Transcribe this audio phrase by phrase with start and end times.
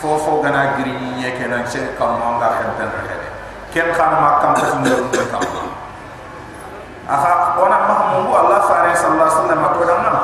[0.00, 2.90] fofo gana giri ye ke nan che kam mo nga ken tan
[3.68, 5.44] ken kan ma kam ko ndur ko kam
[7.04, 7.94] aha ona ma
[8.40, 10.22] Allah fare sallallahu alaihi wasallam to dan na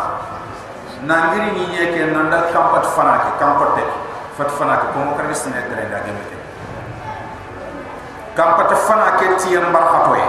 [1.05, 3.85] nangiri ni ye ke nanda kam pat fana ke kam pat de
[4.41, 6.37] fat fana ke ko mo kar gisne dere da gemete
[8.33, 10.25] kam pat fana ke tiyan barxatoy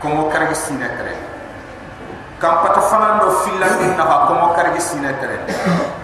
[0.00, 1.14] ko mo kar gisne dere
[2.40, 5.36] kam pat fana do filandi na ko mo kar gisne dere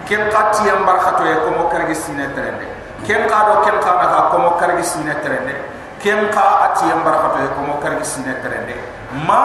[0.09, 2.51] ken qati yam barxato e ko mo kar gisne dere
[3.05, 5.37] ken qa do ken qa na ko mo kar gisne dere
[6.01, 8.81] ken qa ati yam barxato e ko mo kar gisne dere
[9.29, 9.41] ma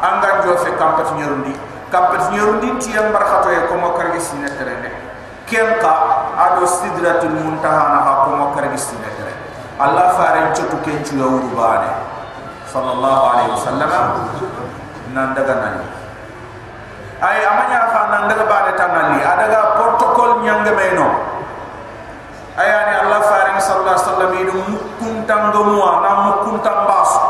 [0.00, 1.52] anga jo fe kam pat ñorundi
[1.92, 5.04] kam pat ñorundi ti yam barxato e ko mo kar gisne dere
[5.46, 5.94] ken qa
[6.36, 9.32] ado sidratul muntaha na ha ko mo karagi sine tere
[9.78, 11.88] allah faren chotu ken chu yawru bane.
[12.66, 13.90] Sallallahu alaihi wasallam.
[15.14, 15.86] Nan daga nani.
[17.22, 19.75] Ay amanya fa nan daga bane tanali adaga
[20.44, 21.06] nyanga meno
[22.56, 27.20] ayani allah faren sallallahu alaihi wasallam idu mukuntan gomwa na mukuntan basu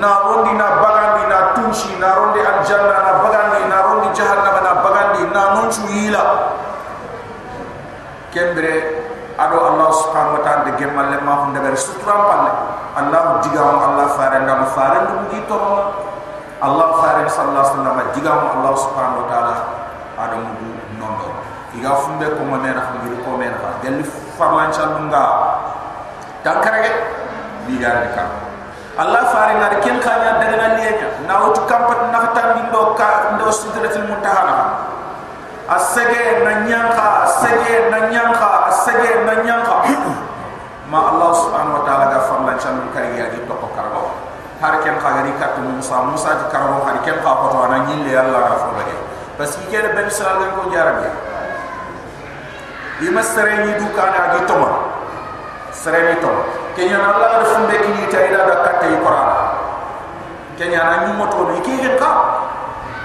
[0.00, 4.72] na rondi na bagandi na tunshi na rondi aljanna na bagandi na rondi jahannam na
[4.84, 6.24] bagandi na nonchu yila
[8.32, 9.04] kembre
[9.40, 12.52] ado allah subhanahu wa ta'ala de gemal le ma hunde ber suturam palle
[13.00, 15.56] allah digam allah fare ndam fare ndu gi to
[16.60, 19.54] allah fare sallallahu alaihi wasallam digam allah subhanahu wa ta'ala
[20.20, 20.52] ado mu
[21.00, 21.47] nondo
[21.78, 24.02] iga funde ko mo mena ko ko mena fa gelli
[24.34, 25.24] farlan chalunga
[26.42, 26.90] tankarege
[27.70, 28.30] digar de kam
[28.98, 33.38] allah fare ngar ken khanya daga na liya na wutu kampat na tan ndo ka
[33.38, 34.90] ndo sidratul muntaha
[35.70, 39.86] asege na nyanka asege na nyanka asege na nyanka
[40.90, 44.10] ma allah subhanahu wa ta'ala ga farla chanu kariya di to karbo
[44.58, 48.50] har ken khagari kat musa musa di karbo har ken kha ko na nyille allah
[48.50, 48.68] ga fo
[49.38, 51.27] bas ki kere ben sal ga ko jarabi
[53.00, 54.70] yima sere ni du kana gi to ma
[55.72, 56.30] sere ni to
[56.76, 59.30] kenya na allah ga fumbe ki ni tayda da katte qur'an
[60.58, 62.12] kenya na nyumo to ni ki ka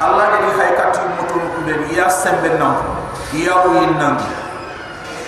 [0.03, 2.75] Allah jadi hay kati mutun ku ben ya sembe nam
[3.31, 4.19] ya yin nam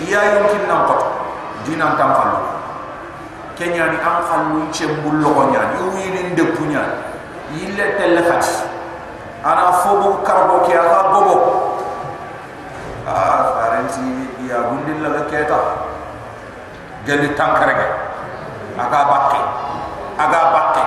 [0.04, 0.96] ya yumkin nam ko
[1.64, 2.44] dinan tam fallu
[3.56, 6.84] kenya ni am fallu ci mbullo ko nyaan yu yin de punya.
[7.56, 8.68] Yille tel khati
[9.40, 11.36] ana fobu karbo ki aka bobo
[13.08, 14.04] ah faranti
[14.46, 15.58] ya gundin la keta
[17.06, 17.86] gani tankarege
[18.78, 19.40] aga bakke
[20.18, 20.84] aga bakke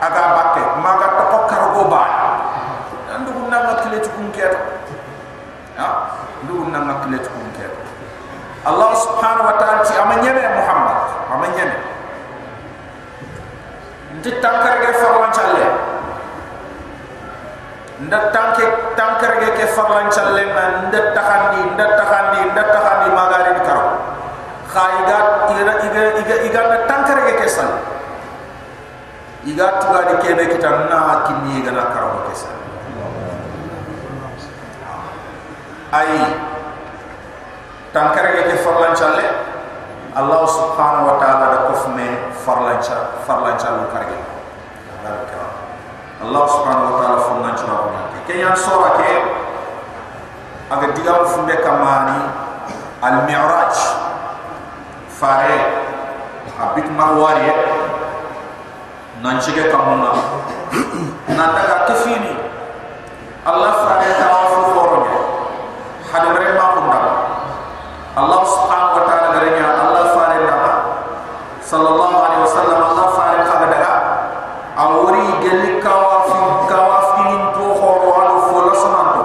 [0.00, 2.02] aga bakke maga to karbo ba
[3.54, 4.58] nanga kile tukun keta
[5.78, 5.88] ya?
[6.44, 7.78] Ndu nanga kile tukun keta
[8.64, 10.98] Allah subhanahu wa ta'ala ci amanyene Muhammad?
[11.30, 11.76] Amanyene
[14.18, 15.64] ndi tankar ge farlan challe
[18.04, 18.64] nda tanke
[18.98, 23.86] tankar ge ke farlan challe na nda takhandi nda takhandi nda takhandi magari di karo.
[24.68, 25.18] Khaiga
[25.54, 27.70] ira iga iga iga na tankar ge ke sal
[29.46, 32.56] iga tuga di kebe kita na kimi ga na karo ke sal
[35.94, 36.10] ay
[37.94, 39.26] tankare ke farlan challe
[40.18, 42.82] allah subhanahu wa ta'ala da kofme farlan
[43.22, 44.18] farlan challe karge.
[45.04, 45.53] Baraka
[46.22, 47.88] allah subhanahu wa ta'ala fonna chura ko
[48.28, 49.10] ke yan sura ke
[50.70, 52.18] aga digam funde kamani
[53.02, 53.74] al mi'raj
[55.10, 55.58] fare
[56.54, 57.50] abit mawari
[59.24, 60.12] nan chige kamuna
[61.32, 62.38] nan daga kefini
[63.42, 65.18] allah fare tawafu foronya
[66.14, 67.00] hada mere ma kunda
[68.14, 70.72] Allah subhanahu wa ta'ala garanya Allah fare dama
[71.58, 73.94] sallallahu alaihi wasallam Allah fare kaga daga
[74.78, 79.22] awori gelli kawafi kawafi ni to horo alu fo la sonanto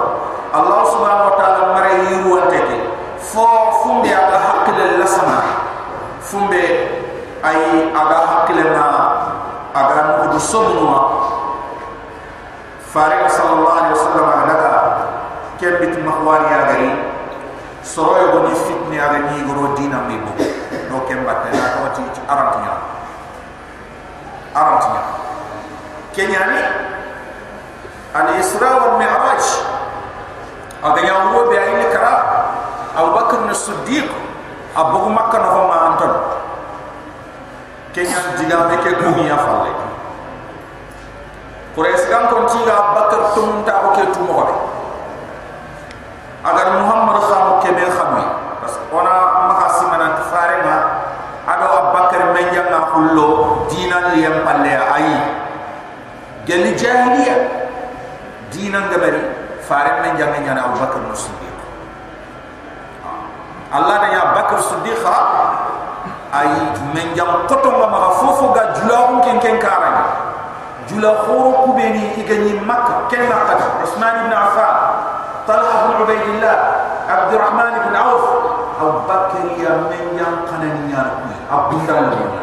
[0.50, 2.78] Allah subhanahu wa ta'ala mare yiru anteke
[3.22, 3.46] fo
[3.86, 5.38] fumbe aga hakile la sama
[6.18, 6.64] fumbe
[7.46, 8.86] ay aga hakile na
[9.70, 11.00] aga nudu sobnuma
[12.90, 14.70] fare sallallahu alaihi wasallam daga
[15.62, 16.90] kembit mahwari ya gari
[17.84, 20.32] soro yo ni fitni aga ni goro dina mi bo
[20.88, 22.74] do kemba te na ko ti arantinya
[24.56, 25.02] arantinya
[26.20, 26.60] kenyani
[28.12, 29.44] al isra wal mi'raj.
[30.84, 32.14] Aga ya wo be ay kara
[32.96, 34.08] abu bakr na siddiq
[34.76, 36.12] abu makka no ma anton.
[37.96, 38.92] Kenyan diga me ke
[39.26, 39.72] ya falle
[41.74, 44.44] Quraish kan kon tiga bakar tum ta ko ke tumo ko
[46.42, 48.26] agar muhammad khamu kebe khammi
[48.58, 49.14] parce ona
[49.50, 50.76] maka simana tfare ma
[51.46, 55.39] ado abakar menja na hullo dinan liyam palle ayi
[56.50, 57.48] جلي جاهلية
[58.52, 59.22] دينا دبري
[59.68, 61.56] فارق من جنة جنة أبو بكر الصديق
[63.74, 65.02] الله دنيا بكر الصديق
[66.40, 66.48] أي
[66.94, 69.94] من جنة قطم ما مغفوفو قد جلوهم كن كن كارن
[70.90, 74.76] جلوهو كبيني إغني مكة كن لقد عثمان بن عفان
[75.48, 76.58] طلحة بن عبيد الله
[77.08, 78.24] عبد الرحمن بن عوف
[78.82, 82.39] أبو بكر يا من جنة قنن يا ربي أبو بكر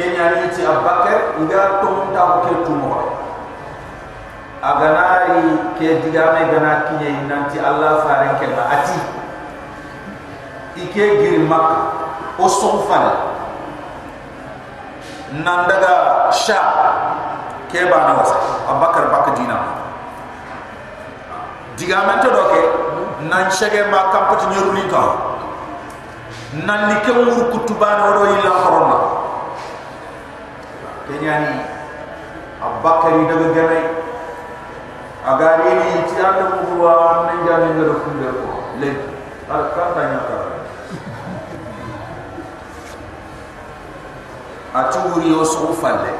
[0.00, 2.80] kenya ni ti abakar nga tum ta o ke tum
[4.64, 8.96] aganari ke digame gana kinye nanti allah fare ke ati
[10.88, 11.68] ike gir mak
[12.40, 13.12] o son fan
[15.44, 16.60] nandaga sha
[17.68, 18.24] ke ba no
[18.72, 19.84] abakar bakadina
[21.76, 22.16] dina.
[22.24, 22.62] to do ke
[23.28, 24.84] nan chege ba kampati nyuru ni
[26.64, 29.19] nan ni ke mu kutubana wodo ila horona
[31.10, 31.54] kenyani
[32.62, 33.80] abakari daga gane
[35.26, 38.48] agari ni ti anda mugwa nan jani ngado kunde ko
[38.80, 38.90] le
[39.50, 40.36] al kanta nyaka
[44.74, 46.12] aturi yo so falle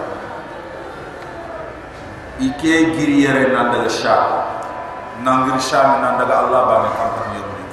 [2.40, 4.14] ike giri yere nan daga sha
[5.22, 7.64] nangir sha nan daga allah ba ne kan kan yero ni.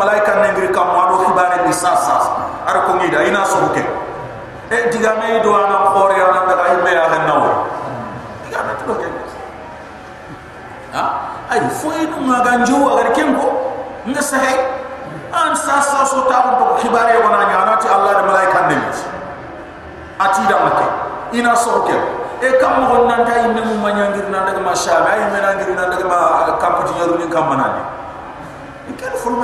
[0.00, 2.16] malaika nangir kam wa do khibare ni sa sa
[2.66, 3.82] ar ko ngi da ina so ke?
[4.70, 7.50] E diga me do ana khore ana daga ibe ya han nawo
[8.48, 9.08] diga na to ke
[10.96, 11.04] ha
[11.50, 11.60] ay
[15.30, 18.76] an sa so ta ko khibare wona nyana ti allah de malaika ne
[20.18, 20.86] ati da makke
[21.38, 25.04] ina so ke e kam mo nan ta imme mu manyangir nan daga ma sha
[25.04, 26.18] ay me nan ngir nan daga ma
[26.56, 27.82] kampu ti ni kam manani
[28.88, 29.36] e ken ful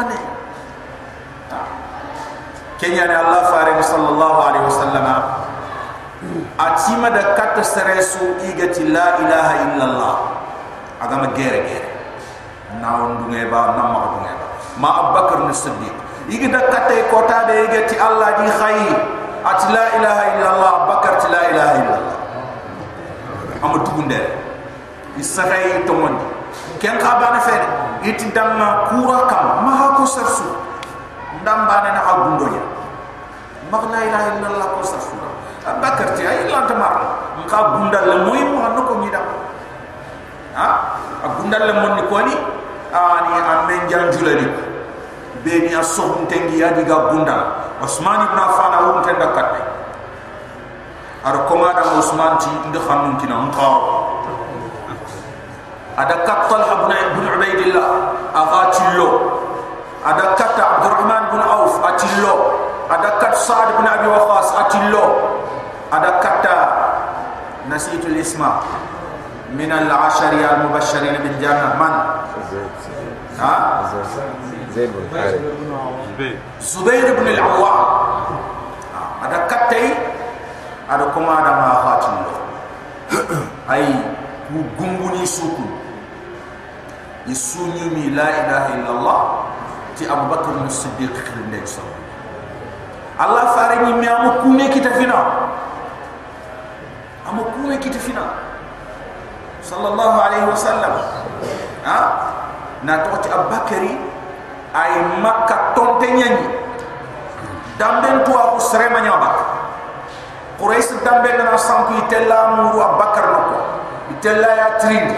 [2.80, 5.14] kenya ne allah fare sallallahu alaihi wasallama
[6.60, 10.14] atima da kat seresu igati la ilaha illallah
[11.00, 11.88] agama gere gere
[12.80, 14.46] nawon dunge ba namma dunge ba
[14.80, 15.96] ma abubakar ni siddiq
[16.28, 18.88] igi da kate kota de igi ti allah di khayi
[19.44, 20.74] at la ilaha illa allah
[21.32, 21.98] la ilaha illa
[23.56, 24.20] allah amma tugunde
[25.16, 26.14] isahay to mon
[26.80, 27.56] ken ka bana fe
[28.04, 30.44] iti damma kura kam ma ha ko sarsu
[31.42, 32.62] ndam bana na agundo ya
[33.72, 35.14] ma la ilaha illa allah ko sarsu
[35.66, 36.94] abubakar ti ay la tamar
[37.48, 39.20] ka gundal le moy mo hanno ko ngida
[40.54, 40.68] ha?
[41.24, 42.34] Agundal le mon ni ko ni
[42.92, 44.46] ani amen janjulani
[45.42, 47.66] beni asohun tengi ya diga bunda.
[47.82, 49.60] Osman ibn Affan awun tenda katte
[51.24, 53.76] ar komada Osman ti inde khannun kina nqaw
[55.96, 57.88] ada kattal ibn ibn Ubaidillah
[58.36, 59.08] afatillo
[60.04, 62.34] ada katta Abdurrahman ibn Auf atillo
[62.92, 65.04] ada kat Sa'd ibn Abi Waqqas atillo
[65.90, 66.56] ada katta
[67.70, 68.60] nasitul isma
[69.46, 71.94] من العشر المبشرين بالجنة من؟
[73.38, 73.54] ها؟
[74.74, 75.38] زيد بن حارث
[76.60, 77.86] زبير بن العوام
[79.22, 79.94] هذا كتي
[80.86, 82.34] ada koma ada ma khatin lo
[83.66, 83.86] ai
[84.46, 85.66] ku gunguni suku.
[87.26, 89.20] Isunyu mi la ilaha illallah
[89.98, 91.82] ti abubakar as-siddiq khirin so
[93.18, 95.18] allah fare ni me amu kune kita fina.
[97.26, 98.22] Amu kune kita fina.
[99.58, 100.94] Sallallahu alaihi wasallam.
[101.82, 101.98] Ha?
[102.86, 103.82] Na to ti abubakar
[104.76, 106.44] ai makka tontenyani
[107.80, 109.45] dambentu aku seremanya abubakar
[110.60, 113.60] قريش دمبل لنا سانكو يتلا مورو أبكر نوكو
[114.10, 115.14] يتلا يا تريند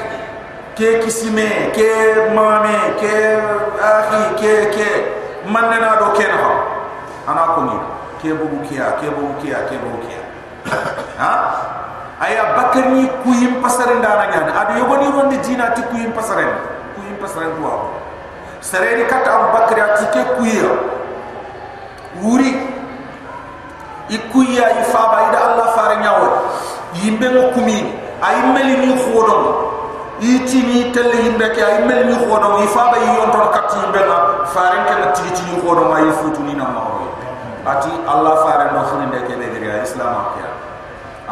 [0.77, 1.91] كي كسيمي كي
[2.35, 3.39] مامي كي
[3.81, 4.91] أخي كي كي
[5.47, 6.51] من لنا دو كينا
[7.29, 7.79] أنا كوني
[8.23, 10.23] كي بو كيا كي بو كيا كي بو كيا
[11.19, 11.33] ها
[12.23, 16.53] أي أبكر ني كويم بسرين دانا يعني أدو يبني روند جينا تي كويم بسرين
[16.97, 17.79] كويم بسرين دوا
[18.63, 20.71] سرين كات أبو بكر يا تي كي كويا
[22.23, 22.78] وري
[24.10, 26.28] ikuya ifaba ida allah fare nyawo
[27.00, 27.78] yimbe mo kumi
[28.22, 29.44] ay meli ni khodon
[30.20, 34.18] iti ni tel yimbe ke ay meli ni khodon ifaba yi yonto kat yimbe na
[34.52, 36.84] fare ke na tigi ni khodon ay futu ni na ma
[37.64, 39.48] ati allah fare no khine de ke be
[39.82, 40.52] islam akya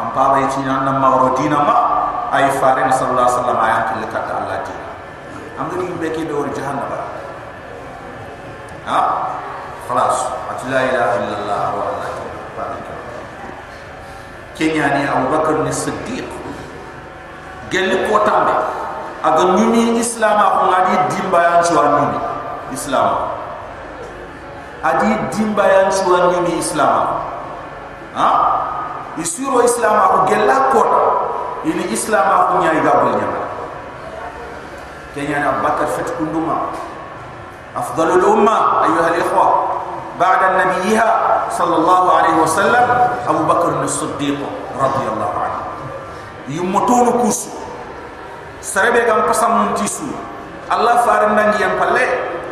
[0.00, 1.76] am pa bay ci nan ma waro dina ma
[2.32, 4.74] ay fare na sallallahu alaihi wasallam ayan kil kat allah di
[5.60, 6.88] am ngi be ke do jahannam
[8.88, 9.00] ha
[9.92, 10.18] خلاص
[10.70, 12.15] لا اله الا الله والله
[12.57, 12.85] بارك
[14.59, 16.25] كنياني أبو بكر الصديق
[17.73, 18.59] قال لك وتعمل
[19.25, 22.19] أقول نمي إسلام أقول أدي دين بيان شو نمي
[22.73, 23.09] إسلام
[24.85, 27.05] أدي دين بيان شو نمي إسلام
[28.15, 28.29] ها
[29.17, 30.87] يسيرو إسلام أقول قال لك كور
[31.65, 33.29] إن إسلام أقول نيا يقبل نيا
[35.15, 36.13] كنياني أبو بكر فتح
[37.77, 39.65] أفضل الأمة أيها الإخوة
[40.19, 42.85] بعد النبيها صلى الله عليه وسلم
[43.29, 44.37] أبو بكر الصديق
[44.81, 45.59] رضي الله عنه
[46.47, 47.47] يمتون كوس
[48.61, 50.03] سربي كم قسم تيسو
[50.73, 51.65] الله فارن نجي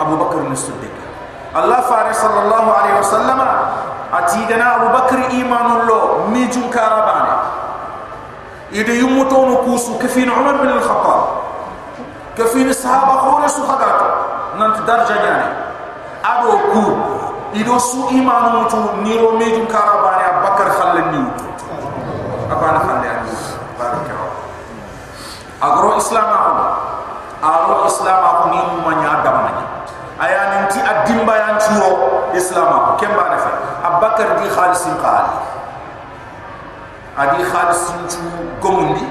[0.01, 0.95] أبو بكر الصديق
[1.55, 3.39] الله فارن صلى الله عليه وسلم
[4.13, 7.25] أتيدنا أبو بكر إيمان الله ميجون كاربان
[8.71, 11.23] إذا يمتون كوس كفين عمر بن الخطاب
[12.37, 14.01] كفين الصحابة خورس خدات
[14.57, 15.53] ننتدرج يعني
[16.25, 17.24] أبو كوس
[17.55, 21.21] ido su imanu mutu niro meju karabani abakar khallen ni
[22.51, 23.31] abana khalle ani
[23.79, 24.15] baraka
[25.63, 26.51] agro islam ako
[27.39, 29.51] agro islam ako ni mu manya damna
[30.19, 31.91] aya nanti adimba yan tiro
[32.35, 33.51] islam ako kemba na fa
[33.87, 35.35] abakar di khalisin qali
[37.15, 38.19] adi khalisin tu
[38.59, 39.07] gomundi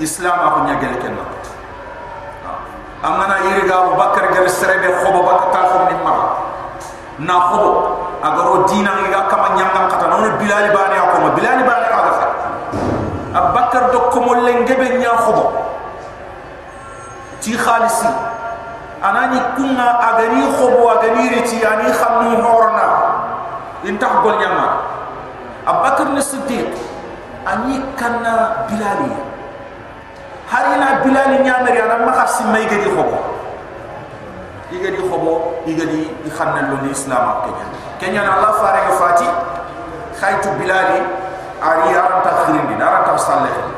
[0.00, 1.24] islam ako nyagel kenna
[3.04, 6.45] amana yiriga abakar gar serebe khobo bakka ko ni mara
[7.18, 7.70] na khobo
[8.20, 10.04] agaro dina ngiga kama nyangam kata.
[10.08, 12.26] Non bilali bani ako bilali bani ka fa
[13.36, 15.52] abakar do ko mo lengebe nya khobo
[17.40, 18.08] ti khalisi.
[18.96, 22.86] Anani kunna agani khobo agani reti ani khamnu horna.
[23.84, 24.82] Inta gol nyama.
[25.68, 26.72] Abakar ni siddiq.
[27.46, 29.12] Ani kanna bilali.
[30.48, 33.35] Harina bilali nyamari ana makasi may gadi khobo
[34.76, 37.66] igadi khobo igadi i khanna lo ni islam kenya.
[38.00, 39.28] Kenya na allah fare fati?
[40.20, 41.00] Khaytu bilali
[41.60, 43.74] ari aranta khirindi aranta sallallahu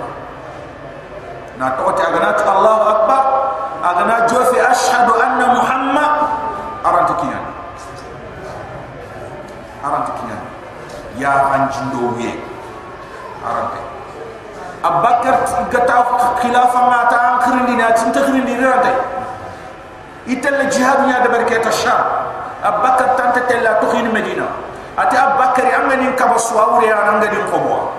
[1.59, 3.23] na tawti agana allah akbar?
[3.83, 6.13] Agana jofi ashhadu anna muhammad?
[6.83, 7.45] Aranta kiyan
[9.83, 10.41] aranta kiyan
[11.19, 12.35] ya anjindo wiye
[13.43, 13.79] aranta
[14.83, 15.37] abakar
[15.71, 15.97] gata
[16.43, 19.18] khilafa ma ta akhirindi na tin takhirindi ranta
[20.29, 22.01] itel jihad nya da barkata sham
[22.61, 24.45] abakar tanta tella tukhin medina
[24.99, 27.97] ati abakar amani kabaswa wuri ananga din kobo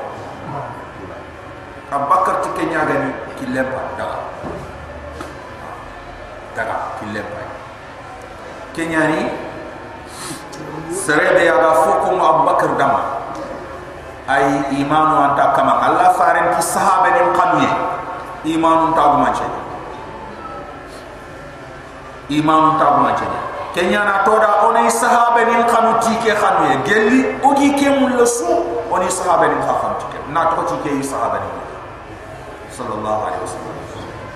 [1.89, 3.09] abakar tikenya gani
[3.41, 4.19] kilempa daga
[6.53, 7.41] daga kilempa
[8.77, 9.33] kenyani
[10.93, 13.01] serebe ya ga foko mu abakar dama
[14.29, 17.69] ay imanu anta kama allah faren ki sahaba ni qamye
[18.53, 19.41] imanu ta guma ce
[22.29, 23.25] imanu ta guma ce
[23.73, 26.75] kenya na toda oni sahaba ni qanu ti ke khanu ye.
[26.85, 28.49] Gelli ogi ke mulla su
[28.89, 31.49] oni sahaba ni khanu ti ke na to ti ke sahaba ni.
[32.73, 33.75] Sallallahu alaihi wasallam.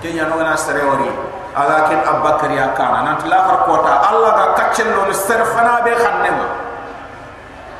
[0.02, 1.10] Kenya no na sare ori
[1.54, 5.44] ala ken abakar ya kana nan la har kota allah ga kaccel lo ni sare
[5.54, 6.46] fana be khannema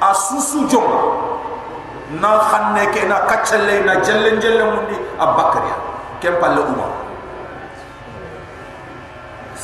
[0.00, 0.86] asusu jom
[2.18, 5.76] na khanne ke na kaccel le na jellen jellen mundi abakar ya.
[6.20, 6.86] Kem palle umma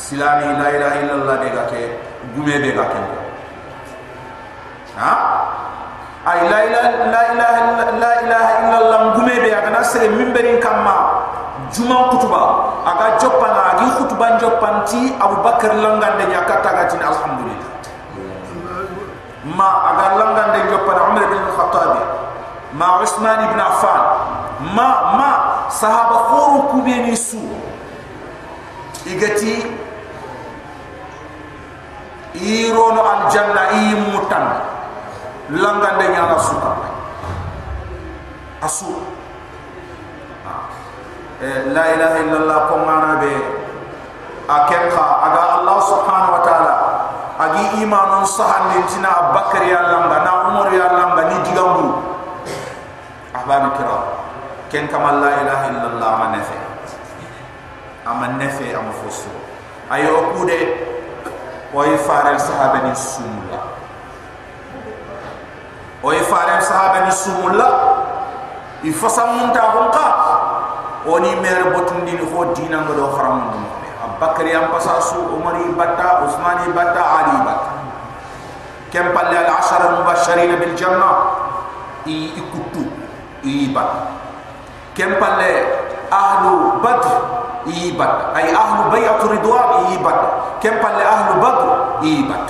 [0.01, 1.81] silani la ilaha illallah de ga ke
[2.33, 3.05] gume be ga ken
[4.97, 5.13] ha?
[6.25, 7.61] Ay la ilaha la ilaha
[8.01, 10.97] la ilaha illallah gume be ga na sere mimberin kamma
[11.69, 12.41] juma kutuba.
[12.81, 17.69] Aga jopana agi kutuba jopanti abubakar langande nyakata ga tin alhamdulillah.
[19.45, 21.93] Ma aga langande jopana umar bin khattab
[22.73, 24.03] ma usman ibn affan
[24.73, 25.31] ma ma
[25.69, 27.37] sahaba khuru kubeni su.
[29.01, 29.65] Igati
[32.35, 34.45] irono aljanna i mutan
[35.51, 36.71] langande nyala suka.
[38.61, 38.93] Asu.
[41.73, 43.33] La ilaha illallah ko ngana be?
[44.45, 46.75] Akenka aga allah subhanahu wa ta'ala.
[47.41, 51.97] Agi imanun sahan tina abakar ya langa na umar ya langa ni digambu
[53.33, 53.97] ahbab kira.
[54.69, 56.57] Ken kama la ilaha illallah ma nefe.
[58.05, 59.31] Ama nefe ama fosu.
[59.89, 60.90] Ayo kude
[61.73, 63.59] oy faral sahaba ni sumulla
[66.03, 67.67] oy faral sahaba ni sumulla
[68.83, 70.07] ifasam munta honqa
[71.07, 73.65] oni mer botundi ni ho dina ngodo kharam dum
[74.03, 77.71] abakar yam pasasu umari batta usmani batta ali batta
[78.91, 81.09] kem palle al ashara mubashirin bil janna
[82.05, 82.83] i ikutu
[83.47, 84.11] i bat
[84.93, 87.07] kem palle ahlu badr
[87.65, 90.19] i bat ay ahlu bay'at ridwan i bat
[90.59, 91.67] kem palle ahlu badr
[92.03, 92.47] i bat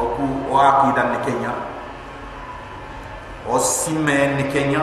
[0.00, 1.52] oku o akidan ni kenya.
[3.48, 4.82] O simme ni kenya.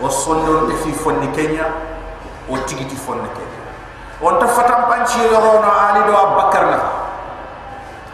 [0.00, 1.68] O sondon te fi fonni kenya.
[2.48, 3.60] O tigiti fonni kenya.
[4.22, 6.78] On ta fatam panci yorono ali do abakar na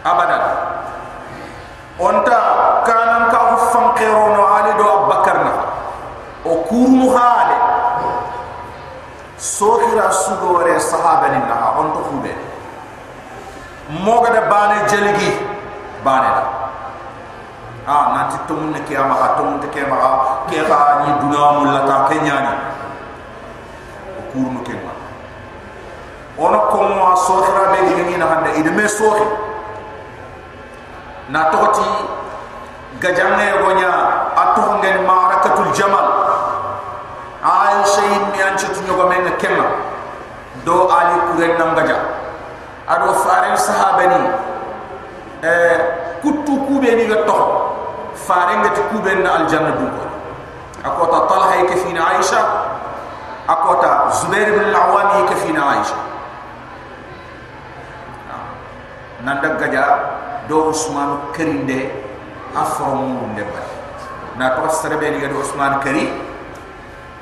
[0.07, 0.43] abadan
[1.99, 2.37] on ta
[2.87, 5.53] kanan ka fu fanqirono ali do abakar na
[6.47, 7.57] o kurmu hade
[9.35, 12.33] sohira sugore sahaba ni na on to fube
[14.03, 15.31] moga da bane jeligi
[16.03, 16.43] bane da
[17.87, 20.11] ah nanti tumun ne kiyama ha tumun te kiyama ha
[20.51, 22.53] ke ha ni duna mulla ta kenyani
[24.35, 24.91] kurnu kenma
[26.37, 27.79] ona ko mo sohira be
[28.11, 29.23] ni na hande ide me sohi
[31.31, 31.87] na toti
[32.99, 33.91] gajanne gonya
[34.35, 36.07] atu ngen ma'arakatul jamal
[37.43, 38.03] aisha
[38.35, 39.86] mi an chutu nyogo men kenma
[40.67, 41.95] do ali kuren nam gaja
[42.95, 44.19] ado fare sahabani
[45.51, 45.77] eh
[46.23, 47.37] kuttu kube ni ga to
[48.27, 50.03] fare ngati kube na aljanna du ko
[50.89, 52.41] akota talha ke fina aisha
[53.55, 55.97] akota zubair ibn al-awwam ke fina aisha
[59.25, 59.83] nanda gaja
[60.49, 61.79] do usman kerinde
[62.55, 63.61] afromu ndeba
[64.37, 66.07] na to sarbe ni do usman kari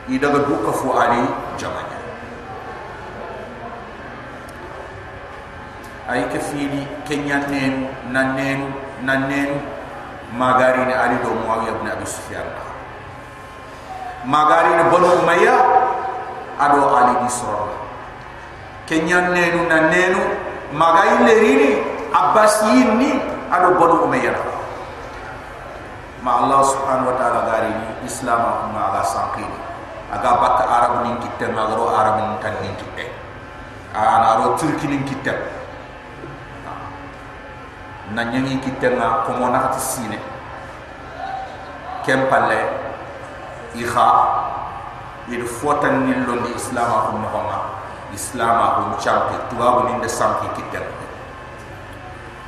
[0.09, 1.21] i daga du fu ali
[1.57, 1.94] jamanya
[6.05, 8.69] ay ke fini kenya nen nanen
[9.01, 9.49] nanen
[10.37, 12.45] magari ni ali do muawiya ibn abi sufyan
[14.25, 15.55] magari ni banu umayya
[16.61, 17.73] ado ali di sura
[18.85, 20.21] kenya nenu nanenu
[20.73, 21.81] magai lerini
[22.13, 23.09] abbasiyin ni
[23.49, 24.33] ado banu umayya
[26.25, 29.57] ma allah subhanahu wa ta'ala gari ni islam ma aga sankini
[30.09, 33.05] aga bak arab ni kitte magaro arab ni tan ni kitte
[33.93, 35.33] ana ro turki ni kitte
[38.13, 40.19] na nyangi kitte na ko mo na sine.
[42.05, 42.61] Kempalle
[43.73, 44.09] iha
[45.31, 47.29] il fotan ni londi islam ko mo
[48.13, 50.83] islam ko champi tubabu ni de sanki kitte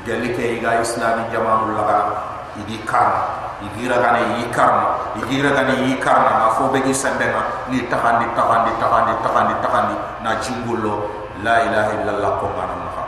[0.06, 2.36] gali ke iga islami jamaul laga.
[2.58, 3.22] Idi karna
[3.62, 8.26] igira gane yi karna igira gane yi karna ma fo be gi sandena ni tahandi
[8.34, 11.10] tahandi tahandi tahandi tahandi na jingullo
[11.46, 13.04] la ilaha illallah ko mana ma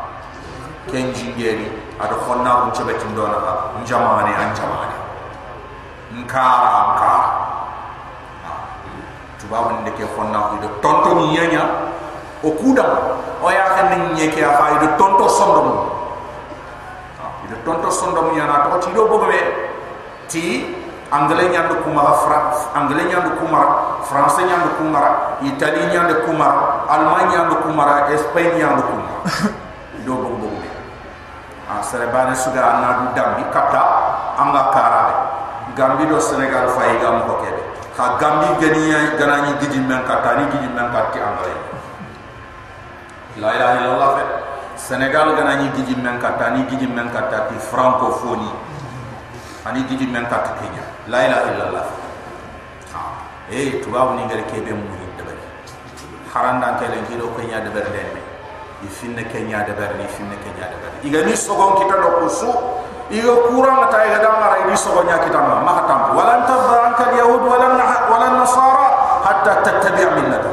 [0.90, 4.96] ken jingeri ado khonna on chebe tindona ha njamane an jamane
[6.16, 7.30] nkara nkara
[9.42, 11.62] tubabu ndeke khonna ko do tonto ni yanya
[12.44, 12.86] o kuda
[13.44, 15.92] o ya xen nyeke afa ido tonto sondo
[17.46, 19.40] ida tonto sondo mu yana to ti do bo be
[20.28, 20.76] ti
[21.12, 27.56] anglais nyandu kumara france anglais nyandu kumara français nyandu kumara italien nyandu kumara allemand nyandu
[27.60, 28.96] kumara espagne nyandu be
[31.89, 33.82] sere bana suga na du dambi kata
[34.38, 35.15] anga karabe
[35.73, 37.62] gambi do senegal fay gam ko kebe.
[37.97, 41.58] Ha gambi gani ganani gidi men kata ni gidi men kata anglais
[43.41, 44.23] la ilaha illallah fe.
[44.78, 48.54] Senegal gana ni gidi men kata ni gidi men kata ti francophonie.
[49.65, 50.86] Ani gidi men kata Kenya.
[51.10, 51.86] La ilaha illallah
[52.93, 53.02] ha
[53.49, 55.10] eh tubaw ni ngere kebe mu ni
[56.30, 58.19] haranda kele ngido Kenya de berde
[58.82, 62.10] me i finne Kenya de berde finne Kenya de berde iga ni sogon kita do
[62.24, 62.50] kusu
[63.12, 66.94] iga kurang ta iga da mara ni sogon nya kita ma ma hatam wala tabra
[66.94, 67.68] anka yahud wala
[68.08, 68.88] wala nasara
[69.26, 70.52] hatta tattabi' millata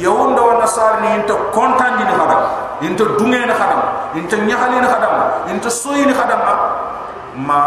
[0.00, 2.38] yahud wa nasara ni into kontan ni hada
[2.80, 3.82] into dungen khadam
[4.16, 6.40] into nyahali khadam into soyi khadam
[7.36, 7.60] ma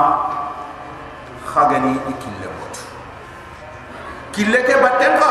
[1.53, 2.75] khagani ikille mot
[4.33, 5.29] kille ke batenga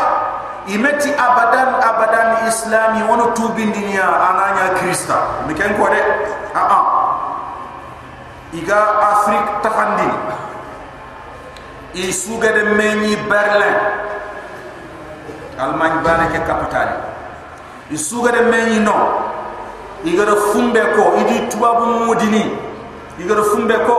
[0.67, 5.43] imeti abadan abadan islami wono tubin dunia ananya krista.
[5.47, 6.01] Mi ken ko de
[6.55, 6.81] a a
[8.55, 8.79] iga
[9.11, 10.07] afrik tafandi
[11.99, 12.63] i suga de
[13.27, 13.77] berlin.
[15.59, 16.95] Almagne bana ke capitale
[17.91, 19.29] i suga de no.
[20.03, 22.51] Igara fumbe ko idi tubabu modini
[23.19, 23.97] igara fumbe ko.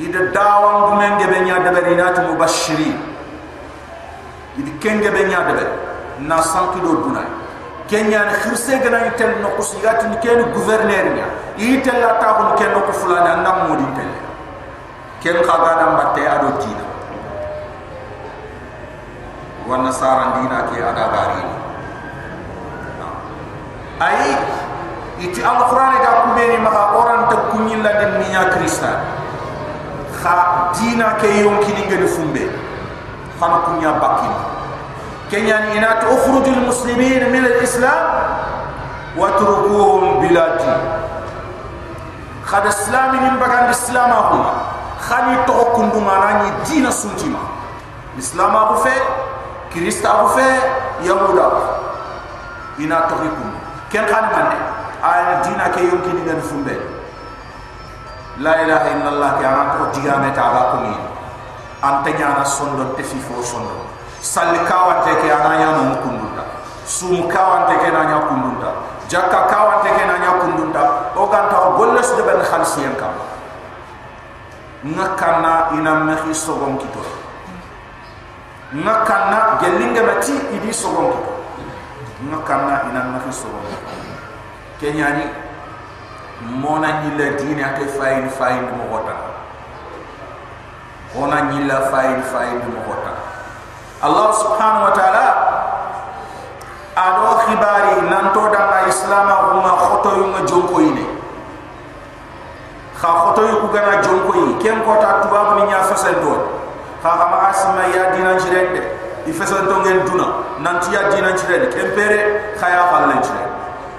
[0.00, 3.09] Ida dawam gumenge be nya de berinatu mubashiri
[4.58, 5.66] idi kenge be nya de
[6.26, 7.28] na sanki do dunay
[7.90, 11.26] kenya ni khirse gana itel no ko sigati ni ken gouverneur nya.
[11.58, 14.10] Itel la ta ko ken ko fulana ndam modi tel
[15.20, 16.86] ken khaga dam batte ado dina
[19.66, 21.56] wana saran dina ke ada gari ni?
[24.00, 24.38] Ay
[25.20, 29.02] iti alquran ga kubeni maka oran ta kunyilla den miya krista
[30.22, 32.69] kha dina ke yonki ni ngene fumbe
[33.40, 34.32] khana kunya bakin
[35.32, 38.00] kenya ni ina to ukhrujul muslimin min alislam
[39.16, 40.68] wa turkuhum bilati
[42.44, 44.44] khad islam ni bagan islam ahum
[45.00, 47.40] khani to kundu manani dina suntima
[48.20, 48.92] islam abu fe
[49.72, 50.48] krista abu fe
[51.08, 51.48] yahuda
[52.76, 53.56] ina to kundu
[53.88, 54.52] ken kan man
[55.00, 56.76] ay dina ke yonki ni ngan fumbe
[58.44, 59.48] la ilaha illallah ke
[61.82, 63.86] ana ko digame ta ga ko ni ante nyana sondo te fi fo sondo.
[64.20, 66.44] Sal kawante ke ana nya mo kundunda.
[66.84, 68.70] Sum kawante ke na nya kundunda.
[69.08, 71.12] Jakka kawante ke na kundunda.
[71.16, 73.16] O ganta o golles de ben khalsien kam.
[74.84, 77.00] Ngakana ina mehi sogon kito.
[78.76, 81.32] Ngakana gelinga mati idi sogon kito.
[82.28, 83.64] Ngakana ina mehi sogon
[84.80, 85.24] kenyani
[86.40, 89.12] mona nyila dini ate fayin fayin mo hota
[91.18, 93.12] ona nyila fayin fayin mo hota
[94.02, 95.26] Allah subhanahu wa ta'ala
[96.94, 101.06] ado khibari nanto da islama huma khoto yu nga jonko yine
[103.00, 106.32] kha khoto yu gana jonko yi ken ko ta tuba ni nya fasal do
[107.02, 108.82] kha kama asma ya jirende
[109.26, 110.26] i fasal to ngel duna.
[110.62, 113.50] Nanti ya dinan jirende kempere khaya fallen jirende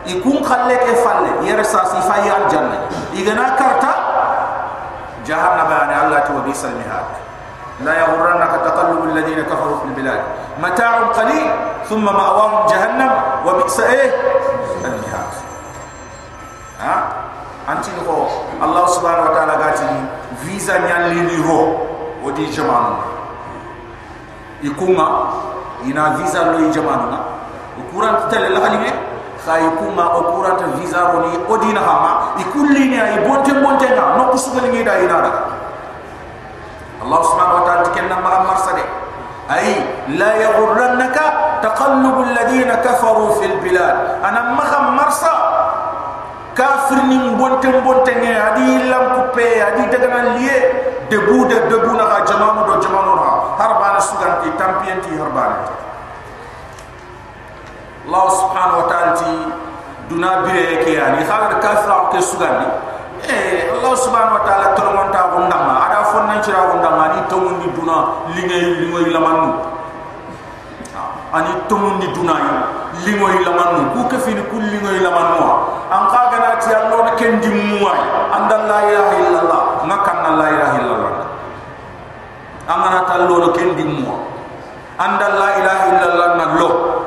[0.05, 2.77] ikun khalle ke falle yere sa si fa ya janna
[3.13, 4.10] igana karta
[5.25, 7.05] jahannama ani allah to bisal mihad
[7.81, 10.21] لا يغرنك تقلب الذين كفروا في البلاد.
[10.61, 11.49] متاع قليل
[11.89, 13.11] ثم مأواهم جهنم
[13.45, 14.11] وبئس إيه؟
[14.85, 15.31] المهاد.
[16.81, 16.95] ها؟
[17.69, 18.27] أنت هو
[18.63, 19.89] الله سبحانه وتعالى قاتل
[20.45, 21.77] فيزا نيان لي رو
[22.23, 22.93] ودي جمان
[24.63, 25.29] يكوما
[25.83, 27.17] ينا فيزا لو جمان
[27.79, 28.15] وكوران
[29.40, 34.30] تتل الحليمه خايكوما وكوران فيزا روني ودينا هما يكون لي ني بونتي بونتي نا نو
[34.32, 35.30] كسوغل ني دا ينا
[37.02, 38.78] الله سبحانه وتعالى تكلم مع مرصد
[39.50, 41.16] أي لا يغرنك
[41.62, 45.34] تقلب الذين كفروا في البلاد أنا مخم مرصى
[46.56, 50.60] كافر نين بونتن بونتن هذه لم كوبي هذه دغنا ليه
[51.10, 54.98] دبو de دبو نغا جمانو دو جمانو نغا هربان سوغان تي تامبيان
[58.05, 59.13] الله سبحانه وتعالى
[60.09, 62.57] دونا بيك يعني خاطر كثر عقل السجان
[63.29, 67.97] إيه الله سبحانه وتعالى تلومن تا غندما أدا فن نشرا غندما أني تومن دي دونا
[68.33, 69.49] لينو لينو يلامانو
[71.37, 72.35] أني تومن دي دونا
[73.05, 75.41] لينو يلامانو هو كفين كل لينو يلامانو
[75.93, 77.97] أن قاعنا تي الله كن دي موي
[78.35, 81.13] أن لا إله إلا الله ما كان لا إله إلا الله
[82.73, 84.17] أن أنا تلومن كن دي موي
[85.05, 87.00] أن لا إله إلا الله نلوك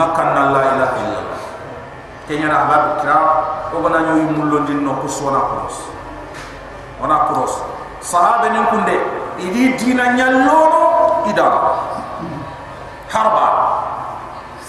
[0.00, 1.40] makan la ilaha illallah.
[2.24, 3.18] Kenya na bab kira
[3.68, 5.76] o bana nyoy mullo din no kusona cross
[7.02, 7.60] ona cross
[8.00, 8.96] sahaba ni kunde
[9.36, 10.60] idi dina nyallo
[11.28, 11.44] ida
[13.12, 13.46] harba.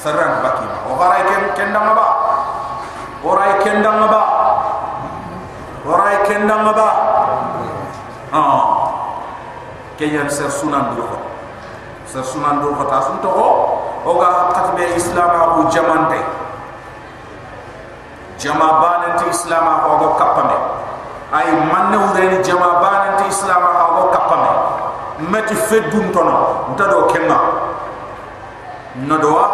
[0.01, 2.07] Sarran bakima o garay ken kendam ba
[3.21, 4.21] oray kendam ba
[5.85, 6.89] oray kendam ba
[8.33, 8.65] ah
[10.01, 11.05] kenya ser sunan do
[12.09, 13.29] ser sunan do ko ta sun to
[14.05, 16.19] oga hakkati be islamaku jamante.
[18.37, 20.57] Jama bananti islamaku ogo kappame.
[21.33, 24.51] Ay manne wureni jama bananti islamaku ogo kappame.
[25.31, 27.37] Meti feddun tono nta do kenga.
[29.07, 29.45] Nodowa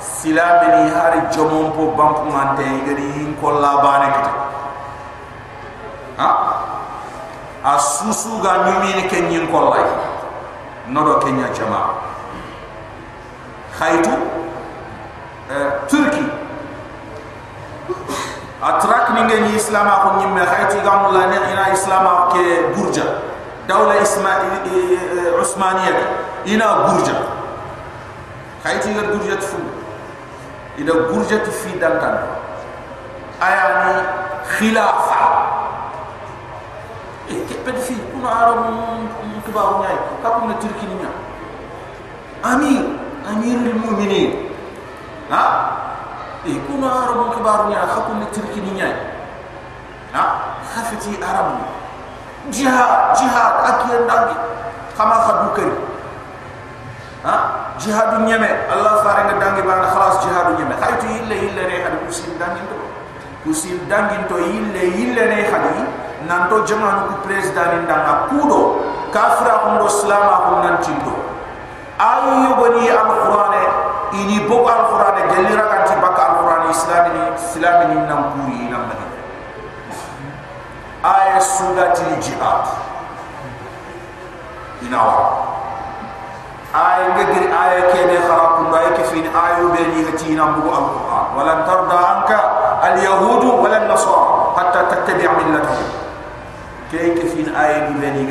[0.00, 4.32] silamini hari jomon po bankugante igani hinkolla bane kita
[6.18, 6.28] ha?
[7.64, 9.84] A susuga ñumini ke ñinkollay
[10.88, 11.92] nodo kenya jama'a
[13.80, 14.12] khaytu
[15.48, 16.24] eh, turki.
[18.60, 20.44] Atrak ni ngi islam ko nyimme.
[20.44, 23.24] Hayti gam la ne ina islam ke burja.
[23.64, 24.60] Dawla ismail
[25.40, 25.96] usmaniya
[26.44, 27.16] ina burja.
[28.64, 29.56] Hayti ga burja fu
[30.76, 32.20] ida burja fi dantan
[33.40, 33.96] ayani
[34.44, 35.24] khilafa.
[37.32, 37.96] E ke ped fi?
[38.12, 38.60] Kuna arab
[39.50, 41.08] tuba nyay ka ko na turki ni
[42.44, 42.84] amir
[43.30, 44.30] amirul mu'minin
[45.30, 45.42] ha
[46.44, 48.96] e kuna arabu kibaru nya khakun ni tirki ni nyai
[50.12, 50.22] ha
[50.74, 51.62] khafiti arabu
[52.50, 54.36] jihad jihad akiyan dangi
[54.98, 55.76] kama khadu kari
[57.22, 57.34] ha
[57.78, 61.98] jihad nyame allah fare nga dangi bana khalas jihad nyame khaytu illa illa re hadu
[62.08, 62.76] kusim dangi to
[63.46, 65.84] kusim dangi to illa illa re hadi
[66.26, 68.82] nan to jamanu ku president ndanga kudo
[69.14, 70.76] kafira ko islama ko nan
[72.00, 73.64] tindo ayu bani alqur'ane
[74.16, 79.06] ini bok alqur'ane gelira kanti baka islami ni islami ni nam kuri nam bani
[81.02, 82.64] aya sugati jihad.
[84.80, 85.44] Inawa
[86.72, 91.26] aya ngegir aya kene kharakum ba yake fi ayu be ni hati nam bu alquran.
[91.36, 92.40] Wala tarda anka
[92.80, 95.88] al yahud wala nasara hatta tattabi' millatahum.
[96.92, 98.24] Ke yake fi aya ni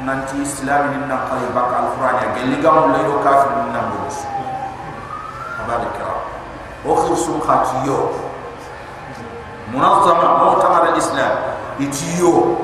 [0.00, 3.02] be ni gadi yirga nanti islami ni nam qali baka alquran ya gelli gam lay
[3.04, 3.98] do kafir ni nam bu
[5.64, 5.96] abalik
[6.86, 7.98] وخر سم خاتيو
[9.74, 11.34] منظمة مؤتمر الإسلام
[11.80, 12.56] إتيو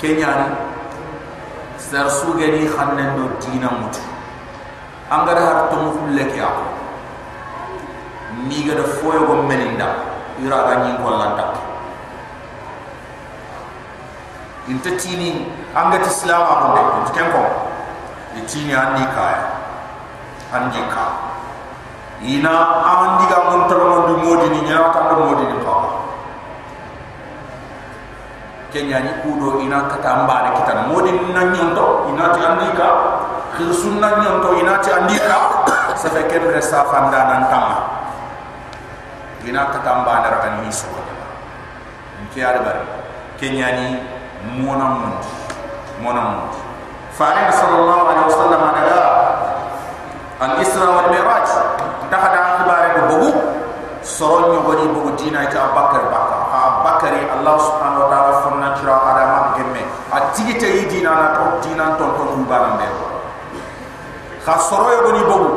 [0.00, 0.48] كينياني
[1.78, 3.96] سرسو غني خنن دو دينا موت
[5.12, 6.48] أنغر هر تمخل لك يا
[8.48, 9.88] نيغا دا فويو غو ملندا
[10.42, 10.92] يرا غني
[14.69, 17.43] inta tini Islam ti slama ko de ti kenko
[18.37, 19.25] ni tini andi ka
[20.53, 21.05] andi ka
[22.21, 22.53] ina
[22.85, 25.33] andi ga mon tro modini du modi ni nya ta do
[25.65, 25.75] ko
[28.69, 30.73] kenya ni kudo ina kata mbare ki ta
[31.33, 32.87] na nyonto ina ti andi ka
[33.57, 34.21] khir sunna
[34.61, 35.37] ina ti andi ka
[35.97, 37.49] sa fe ken re sa fa nan
[39.41, 40.85] ina kata mbare ra ni so
[42.21, 42.77] ni ar bar
[43.41, 43.87] kenya ni
[44.49, 45.13] mona mun
[46.01, 46.39] mona mun
[47.13, 48.99] farid sallallahu alaihi wasallam ada
[50.41, 51.47] al isra wal mi'raj
[52.09, 53.29] da hada akhbare ko bugu
[54.01, 58.95] soron ni woni bugu dina ita abakar baka abakari allah subhanahu wa ta'ala fonna tira
[58.97, 62.89] adama gemme atigite yi dina na to dina to to dum barambe
[64.41, 65.49] kha soro yo woni bugu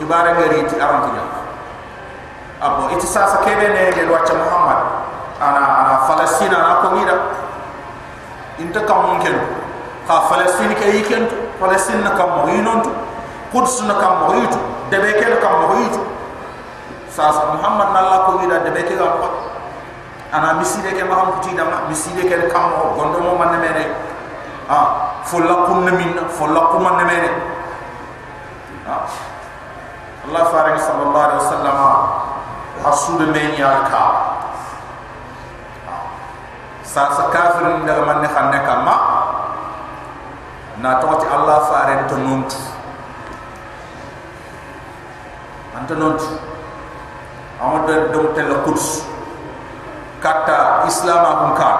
[0.00, 1.24] ibare ngari ti arantinya
[2.64, 5.00] abo iti sasa kebe ne de wacha muhammad.
[5.40, 7.16] Ana ana falastina na ko ngira
[14.26, 14.58] mo yitu
[14.90, 16.00] de be ke kam mo yitu
[17.10, 19.08] sasa muhammad na la ko ngira de be ke ga
[20.32, 23.84] ana miside ke maham kuti da miside ke kam mo gondo mo man mene
[24.70, 27.30] ah fulla kun min fulla kun man mene
[28.86, 29.08] ah
[30.20, 31.78] Allah faring sallallahu alaihi wasallam
[32.86, 34.29] asude men ya ka
[36.90, 38.96] sa sa kafir daga man ne kama?
[40.82, 42.58] Na toti Allah faring to nuntu
[45.76, 46.26] anta nuntu
[47.62, 49.06] amade dum tel quds
[50.18, 51.70] kata islam akun ka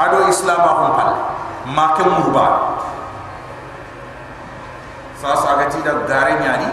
[0.00, 1.10] ado islam akun pal.
[1.64, 2.46] Ma ke murba
[5.20, 6.68] sa sa ga ti da gare nyani.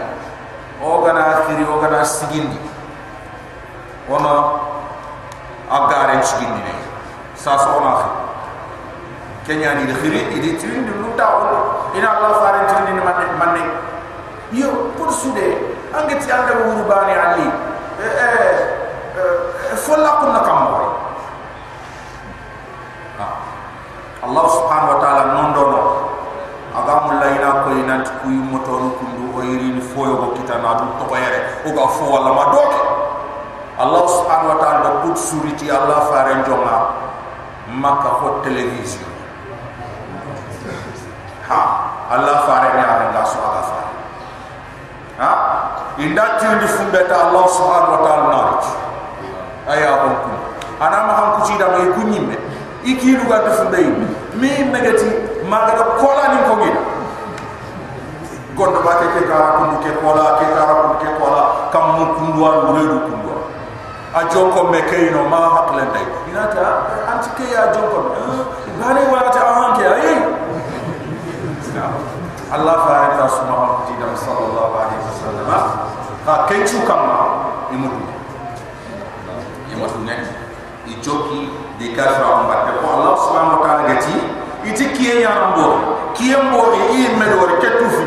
[0.80, 2.58] O gana khiri o gana sigindi.
[4.08, 4.32] Ona
[5.68, 6.91] agare sigindi ne
[7.42, 12.38] sa sa ona khiri kenya ni de khiri idi tin du luta o ina allah
[12.38, 13.58] fare tin ni man man
[14.54, 15.58] yo pour sude
[15.90, 17.46] angeti anda urbani ali.
[17.98, 19.74] Eh eh
[20.22, 20.86] kunna kam moy
[24.22, 25.82] Allah subhanahu wa ta'ala non dono
[26.78, 30.62] aga mulla ina ko ina ku moto no kundu o yiri ni foyo ko kita
[30.62, 32.80] na du to yere o ga fo wala ma doke.
[33.82, 37.10] Allah subhanahu wa ta'ala bud suriti Allah fare jonga
[37.72, 39.08] maka fo television
[41.48, 41.60] ha
[42.12, 43.90] Allah fare ni ala nga so aga fare
[45.20, 45.30] ha?
[46.00, 48.40] Inda tindi fumbeta Allah subhanahu wa ta'ala na
[49.72, 50.30] aya ko ku
[50.82, 52.36] ana ma han ku ci da may ku nyimme
[52.84, 53.88] iki lu ga ndey
[54.36, 55.08] mi megati
[55.48, 56.82] ma ga ko kola ni ko gida
[58.56, 61.42] gondo ba ke ka ko ke kola ke ka ko ke kola.
[61.72, 63.31] Kam mu ku ndo wa re du ku ndo
[64.14, 66.66] a jonko me ke no ma hakle ndey ina ta
[67.12, 67.98] anti ke ya jonko
[68.80, 70.16] ba ne wala ta ke ay
[72.52, 75.48] Allah fa ta subhanahu wa ta'ala sallallahu alaihi wasallam
[76.28, 77.08] ka ke chu kam
[77.72, 78.04] imudu
[79.72, 80.16] imudu ne
[80.84, 81.48] i joki
[81.80, 84.16] di kafra on batte ko Allah subhanahu wa ta'ala gati
[84.68, 88.04] iti kiye ya rambo kiye mbo e i medo wor ketu fi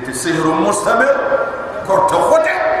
[0.00, 1.12] iti sihru mustamir
[1.84, 2.73] korto khote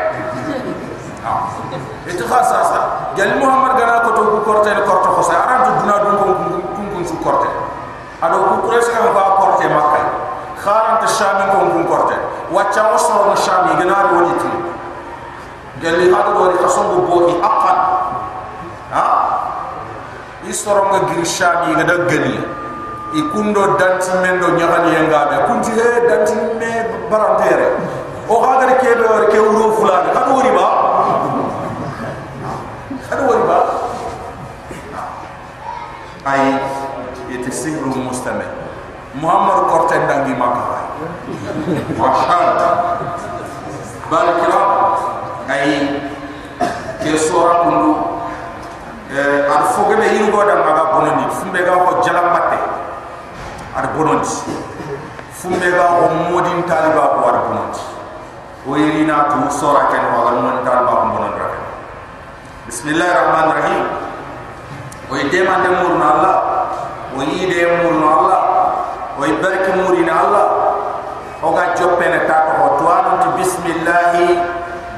[2.04, 2.80] iti khasa sa
[3.16, 6.24] gal muhammad gana ko to ku korte ne korto khosa aran duna dun ko
[6.76, 7.48] kun kun su korte.
[8.20, 10.06] Ado ku quraish ka ba korte makkah.
[10.60, 12.16] Kharan ta shami ko kun korte.
[12.52, 14.50] Wacca wasro no shami gana ro ni ti
[15.80, 17.78] gal li hadu wori khasongo bo i aqan
[18.92, 19.06] ha?
[20.44, 22.36] Istoro nga giri shami ga da gani
[23.14, 23.20] i
[23.78, 26.70] danti mendo nyagani yenga be kunti he danti me
[27.08, 27.68] barantere
[28.28, 30.93] o hagar ke be wor ke wuro fulani wori ba
[36.24, 36.56] ay
[37.28, 38.48] ite sihru mustamil
[39.20, 40.88] muhammad korte ndangi makka
[42.00, 42.68] wa shanta
[44.08, 44.60] balikira
[45.52, 46.00] ay
[47.04, 47.92] ke sora kundu
[49.12, 52.58] eh ar fogene yirgo da maga bononi fumbe ga ko jalam batte
[53.76, 54.24] ar bononi
[55.36, 57.80] fumbe ga ko modin taliba ko ar bononi
[58.64, 61.63] o yirina tu sora ken ko gal mon taliba ko bonon
[62.64, 63.84] ra bismillahir rahmanir rahim
[65.10, 66.36] o yide mande murna allah
[67.12, 68.40] o yide murna allah
[69.18, 70.46] o barki murina allah.
[71.44, 74.16] O ga joppene ta ko to anti bismillah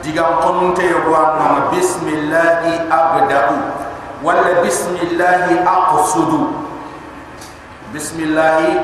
[0.00, 3.58] digam konte yo wa bismillah abda'u.
[4.22, 6.54] Wala bismillahi aqsudu.
[7.92, 8.78] Bismillahi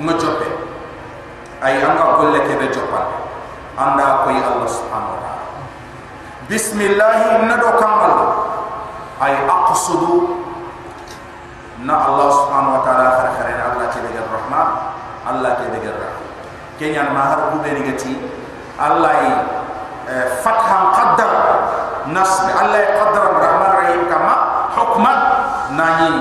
[0.00, 0.48] ngojope
[1.60, 3.10] ay anga golle ke be jopal
[3.76, 5.39] anda koy allah subhanahu wa ta'ala
[6.50, 8.14] bismillahi nado kamal.
[9.22, 10.42] Ay aqsudu.
[11.86, 14.68] Na allah subhanahu wa ta'ala khara khara na allah ke be rahman
[15.24, 16.12] allah ke be rahman
[16.76, 18.20] kenya ma har ku be rigati
[18.76, 19.32] allah ay
[20.44, 21.32] fathan qaddar.
[22.12, 24.34] Nasb allah qaddar rahman rahim kama
[24.76, 25.18] hukman.
[25.72, 26.12] Nani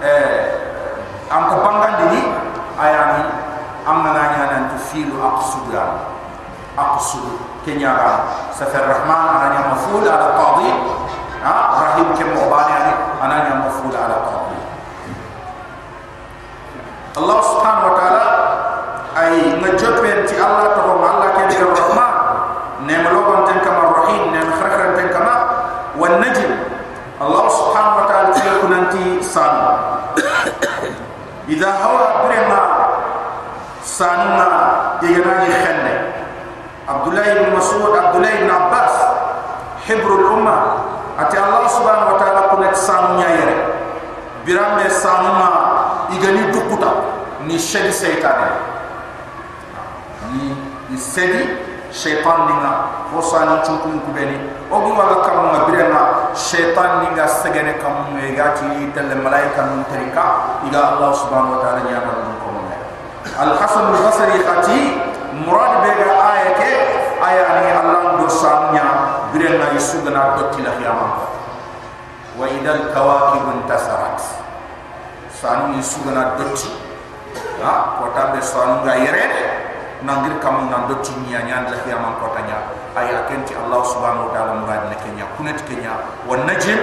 [0.00, 1.56] eh am ko
[7.61, 10.27] bangandi ni ayani am na nani hanan tu filu aqsudan سفر الرحمن أنا مفعول على
[10.37, 10.71] قاضي
[11.43, 12.91] ها رحيم كم مباني
[13.23, 14.57] أنا مفعول على قاضي
[17.17, 18.23] الله سبحانه وتعالى
[19.21, 22.13] أي نجوت بنتي الله تقوم الله كبير الرحمن
[22.87, 25.35] نعم لغن تنكما الرحيم نعم خرخرا تنكما
[25.99, 26.51] والنجم
[27.21, 29.69] الله سبحانه وتعالى تيكون أنت سانو
[31.49, 32.59] إذا هو برما
[33.85, 34.47] سانونا
[35.01, 35.80] يغنى يخنى
[36.92, 38.94] عبد الله بن مسعود عبد الله بن عباس
[39.88, 40.56] حبر الأمة
[41.20, 43.50] أتى الله سبحانه وتعالى كنا تسامو نيير
[44.46, 45.48] برام تسامو ما
[46.12, 46.92] يغني دكوتا
[47.48, 48.50] ني شد سيطان
[50.90, 51.44] ني سدي
[51.92, 52.72] شيطان نيغا
[53.12, 54.38] فوسان تشوكم كوبيني
[54.72, 56.02] اوغي ما كام ما بيرنا
[56.34, 60.24] شيطان نيغا سغن كام ميغاتي تل الملائكه من تريكا
[60.68, 62.54] الى الله سبحانه وتعالى يامر بكم
[63.42, 66.72] الحسن البصري خاتي murad be ga aya ke?
[67.22, 68.84] Aya ni allah do sanya
[69.32, 71.08] birena yusugana dotti la khiyama
[72.36, 74.18] wa idal kawakib intasarat.
[75.32, 76.68] Sani yusugana dotti
[77.62, 77.96] ha?
[78.02, 79.24] Ko tambe sonu ga yere
[80.02, 82.58] nangir kam nan do tinya nyan la ya man ko tanya
[82.98, 85.24] aya kenti allah subhanahu wa taala murad ne kenya.
[85.38, 85.94] Kunet kenya.
[86.28, 86.76] Wan najm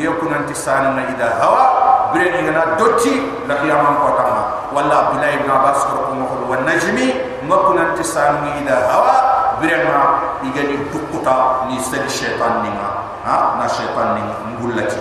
[0.00, 1.64] yakun anti sanu na ida hawa.
[2.12, 6.44] Bre ni na dotti la ya man ko tama walla bilay ibn abbas ko ko
[6.48, 7.21] wan najmi
[7.52, 9.14] makun anti sanu ni ida hawa
[9.60, 10.00] bre ma
[10.40, 12.88] igani dukuta ni sedi shaytan ni ma
[13.28, 13.60] ha?
[13.60, 14.22] Na shaytan ni
[14.56, 14.96] ngulati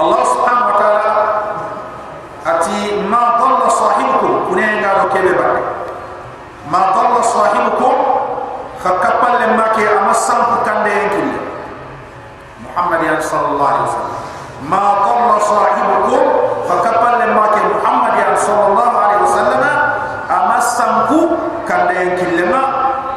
[0.00, 1.12] allah subhanahu wa taala
[2.48, 5.48] ati ma dalla sahibukum kunenga ro kebe ba
[6.72, 7.94] ma dalla sahibukum
[8.80, 10.96] khakapal le make amasam ku kande
[12.64, 14.16] muhammad sallallahu alaihi wasallam.
[14.72, 16.22] Ma dalla sahibukum
[16.64, 19.60] khakapal le make muhammad ya sallallahu alaihi wasallam
[20.30, 21.20] amasam ku
[21.66, 22.62] kande enkil ma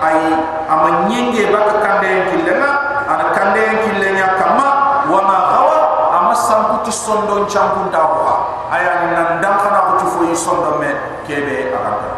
[0.01, 0.19] ay
[0.67, 2.71] amanyenge ba kande enkil ma
[3.05, 4.67] ana kande enkil nya kama
[5.07, 5.77] wa ma hawa
[6.17, 10.89] amasam ku tisondo champun dawa aya ni nan dam khana ko tu foyi sondo me
[11.29, 12.17] kebe agata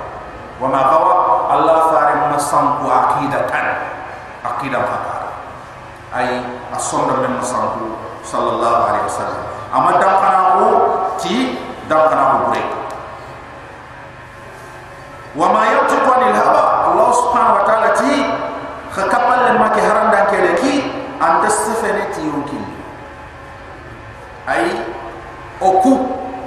[0.64, 1.14] wa ma qawa
[1.52, 3.68] allah fare ma sam ku aqida tan
[4.66, 5.14] aqida fata
[6.18, 6.42] ay
[6.74, 7.86] asondo me masam ku
[8.26, 9.46] sallallahu alaihi wasallam.
[9.70, 10.68] Ama dam khana ko
[11.22, 11.54] ti
[11.86, 12.62] dam khana ko bure
[15.38, 18.24] wa ma yatiqu anil hawa allah subhanahu wa ta'ala ti
[18.90, 20.74] khakapal le ma ke haranda kele ki
[21.20, 22.64] anta sifene ti yunkin
[24.50, 24.80] ay
[25.62, 25.94] oku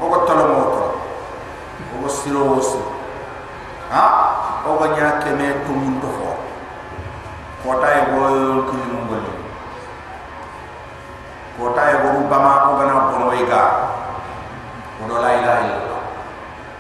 [0.01, 0.83] ogo tolo mo to
[2.01, 2.81] ogo siro wosi
[3.93, 4.03] ha
[4.65, 6.49] ogo nya keme to mun to fo
[7.69, 9.33] ko tay go ki mun go ni
[11.59, 13.63] ko tay go ru bama ko gana bono e ga
[14.97, 16.03] ko do la ilaha illallah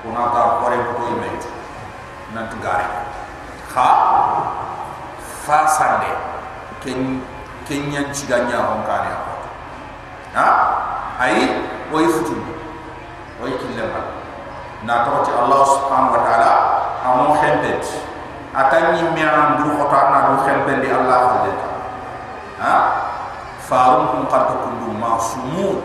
[0.01, 1.29] ko na ta ko re ko ime
[2.33, 2.87] na tu gare
[3.75, 3.89] ha
[5.45, 6.09] fa sande
[7.69, 9.13] ken kenya ciganya on kane
[10.33, 10.47] ha
[11.21, 11.61] ai
[11.93, 12.41] wo yifutu
[13.45, 14.09] way kilema
[14.89, 16.51] na tawti allah subhanahu wa ta'ala
[17.05, 17.85] amo khempet
[18.57, 21.69] atani mi'an dur khota na du khempet di allah khadeta
[22.65, 22.75] ha
[23.69, 25.85] farum kun qad kundu masumu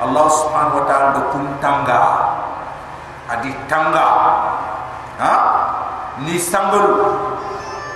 [0.00, 2.00] allah subhanahu wa ta'ala do kun tanga
[3.28, 4.06] adi tanga
[5.20, 5.32] ha
[6.24, 6.88] ni sangol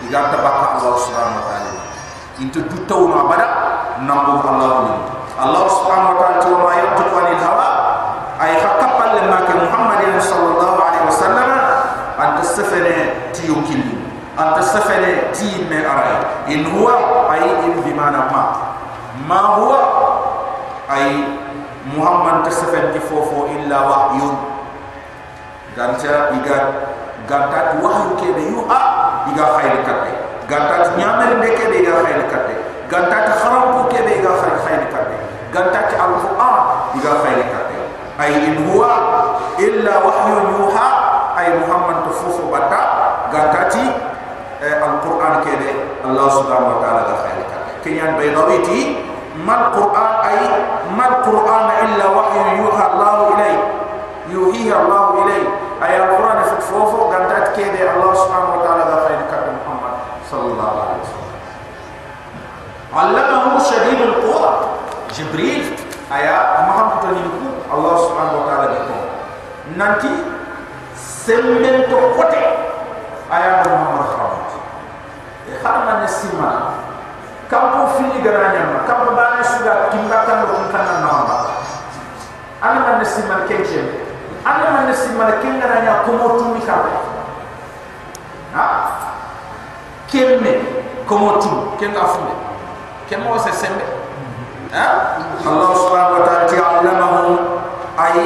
[0.04, 1.61] iga tabaka allah subhanahu wa ta'ala
[4.07, 4.95] nambu allah ni.
[5.38, 7.68] Allah subhanahu wa ta'ala ma yaqtu anil hawa
[8.43, 11.49] ay hakapal ma ke muhammad sallallahu alaihi wasallam
[12.18, 13.82] ant safene ti yukil
[14.36, 16.14] ant safene ti me aray
[16.53, 18.43] in huwa ay in bi mana ma
[19.26, 19.80] ma huwa
[20.90, 21.24] ay
[21.95, 24.34] muhammad tasafan ti fofo illa wahyun.
[25.72, 26.59] Ganta iga
[27.24, 28.80] ganta wahyu ke be yuha
[29.32, 30.21] iga khayr katte
[30.53, 32.55] ganta nyamel de ke be iga khayr katte
[32.92, 35.16] ganta kharam ko ke iga khayr khayr katte
[35.48, 36.61] ganta alquran
[37.00, 37.76] iga khayr katte
[38.20, 38.92] ay in huwa
[39.57, 40.88] illa wahyu yuha
[41.40, 42.80] ay muhammad tufufu bata
[43.32, 43.84] gatati
[44.61, 45.72] eh, alquran kede
[46.05, 49.00] allah subhanahu wa taala ga khayri ka kenyan baydawiti
[49.40, 50.40] mal quran ay
[50.92, 53.55] mal quran illa wahyu yuha allah ilay
[54.28, 55.42] yuhi allah ilay
[55.80, 59.94] ay alquran fufu gatati kede allah subhanahu wa taala ga khayri ka muhammad
[60.28, 61.32] sallallahu alaihi wasallam
[62.92, 64.50] allamahu shadidul quwa
[65.12, 65.64] jibril
[66.12, 68.96] aya maham to ni ku Allah subhanahu wa ta'ala diko
[69.80, 70.12] nanti
[70.92, 72.44] semben to kote
[73.32, 74.50] aya no Muhammad khabat
[75.48, 76.50] e kharma ne sima
[77.48, 81.36] kam ko fini garanya ma kam ko bana suga kimba kan ko kan na ma
[82.60, 83.80] ana man ne sima kenche
[84.44, 86.76] ana man ne sima ken garanya ko mo tumi ka
[88.52, 88.66] ha?
[90.12, 90.60] Kemme
[91.08, 91.48] komo tu
[91.80, 92.36] ken ga funde
[93.08, 94.01] ken mo se sembe
[94.72, 97.32] allah subhanahu wa ta'ala ti allamahu
[98.00, 98.16] ay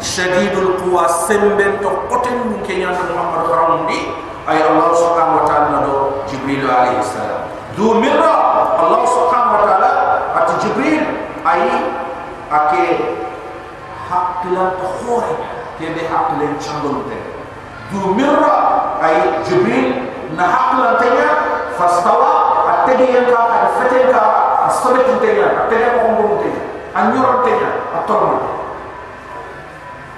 [0.00, 4.08] shadidul quwa sembe to koten mun ken ya muhammad karamundi
[4.48, 5.96] ay allah subhanahu wa ta'ala do
[6.32, 7.44] jibril alayhi salam.
[7.76, 8.32] Du mirra
[8.80, 9.90] allah subhanahu wa ta'ala
[10.32, 11.04] at jibril
[11.44, 11.60] ay
[12.48, 12.84] ake
[14.08, 15.28] haklan to khore
[15.76, 17.20] ke be haklan chandol te
[17.92, 20.08] du mirra ay jibril
[20.40, 21.28] na haklan tanya
[21.76, 24.08] fastawa ategi yang ka ka fete
[24.66, 26.62] استبت تنيا تنيا مخمون تنيا
[27.04, 28.38] أنيور تنيا أترمي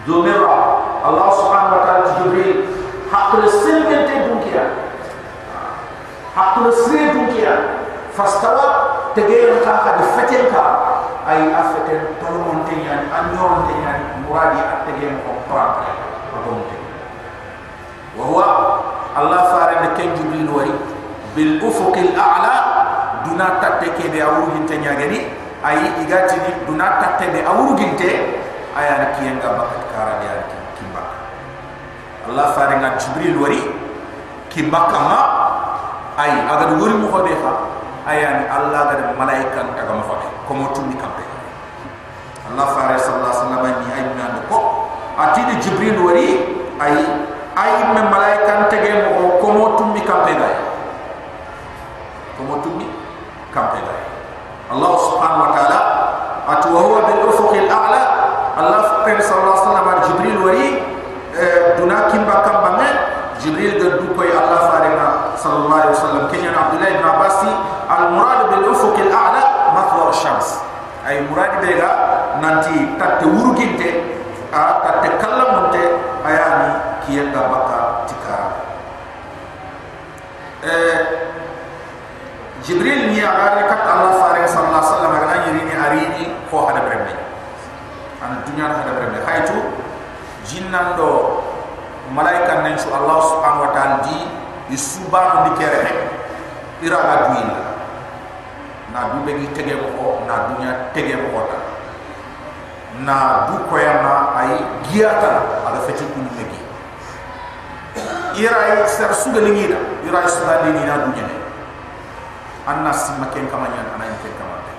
[0.07, 0.79] دومرا
[1.09, 2.57] الله سبحانه وتعالى جبريل
[3.13, 4.65] حق السلم تنتهي كيا
[6.37, 7.55] حق السلم كيا
[8.17, 8.69] فاستوى
[9.17, 10.65] تغير كاكا دفتن كا.
[11.29, 13.93] أي أفتن تلمون تنيا أنيور تنيا
[14.31, 16.89] مرادي أتغير مخمون تنيا
[18.19, 18.39] وهو
[19.19, 20.75] الله فارد كان جبريل وري
[21.37, 22.55] بالأفق الأعلى
[23.29, 25.29] duna tatte ke be awru hinte nyageni
[25.61, 28.09] ayi igati ni duna tatte be awru ginte
[28.73, 30.35] aya ni kiyanga bakat kara dia
[30.81, 31.03] kimba
[32.29, 33.61] Allah fare jibril wari
[34.49, 35.19] kimba kama
[36.17, 37.53] ayi agad wuri mu hobe fa
[38.09, 40.17] Allah gade malaikan ta kama fa
[40.49, 40.73] ko mo
[42.49, 44.59] Allah fare sallallahu alaihi wasallam ni ayi ko
[45.21, 46.27] ati ni jibril wari
[46.81, 47.05] ayi
[47.53, 50.49] ayi me malaika ta gemo ko mo tumi kambe ya.
[52.39, 52.57] ko mo
[53.49, 54.01] tumbi kampe gay
[54.69, 55.81] allah subhanahu wa ta'ala
[56.49, 58.03] atu wa huwa bil ufuq al a'la.
[58.59, 60.69] Allah sallallahu alaihi wasallam jibril wari
[61.79, 62.89] duna kimba kambane
[63.39, 65.07] jibril de du koy allah farina
[65.39, 66.25] sallallahu alaihi wasallam.
[66.29, 67.39] Kenya abdullah ibn abbas
[67.89, 69.43] al murad bil ufuq al a'la
[69.73, 70.59] mathwa al shams
[71.07, 71.91] ay murad bega
[72.43, 74.19] nanti tatte wuruginte
[74.53, 75.83] a tatte kallamunte
[76.27, 76.69] ayani
[77.07, 77.79] kiyenda baka
[78.11, 78.49] tikara
[80.67, 80.99] eh
[82.67, 86.83] jibril ni agare kat allah fare sallallahu alaihi wasallam agana yiri ni arini ko hada
[86.85, 87.15] brembe
[88.59, 89.55] dunya hada brembe haytu
[90.43, 91.39] jinnan do
[92.11, 94.19] malaika nen su allah subhanahu wa ta'ala di
[94.75, 96.11] isuba di kere
[96.83, 97.59] ira ga duina
[98.91, 101.59] na du be tege ko na dunya tege ko ta
[103.07, 104.51] na du ko yana ay
[104.91, 106.59] giata ala feti kunu megi
[108.43, 111.37] ira ser suga ni ngida ira suga ni na dunya ne
[112.67, 114.73] anna simma ken kamanya ana ken kamate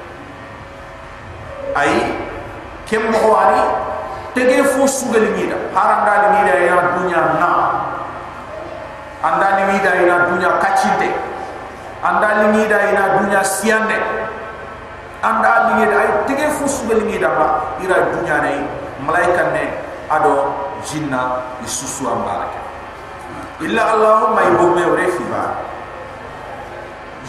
[1.80, 2.28] ay
[2.90, 3.62] kem mo wani
[4.34, 7.50] tege fu suga ni ngida haranda ni ngida ya dunya na
[9.24, 11.10] anda ni ngida ya dunya kachinte
[12.02, 13.98] anda ni ngida ya dunya siande
[15.22, 18.52] anda ni ngida ay tege fu suga ni ngida ba ira dunya ne
[19.06, 19.64] malaika ne
[20.10, 20.50] ado
[20.82, 22.58] jinna isusu ambarake
[23.70, 25.62] illa allahumma ibume urefi ba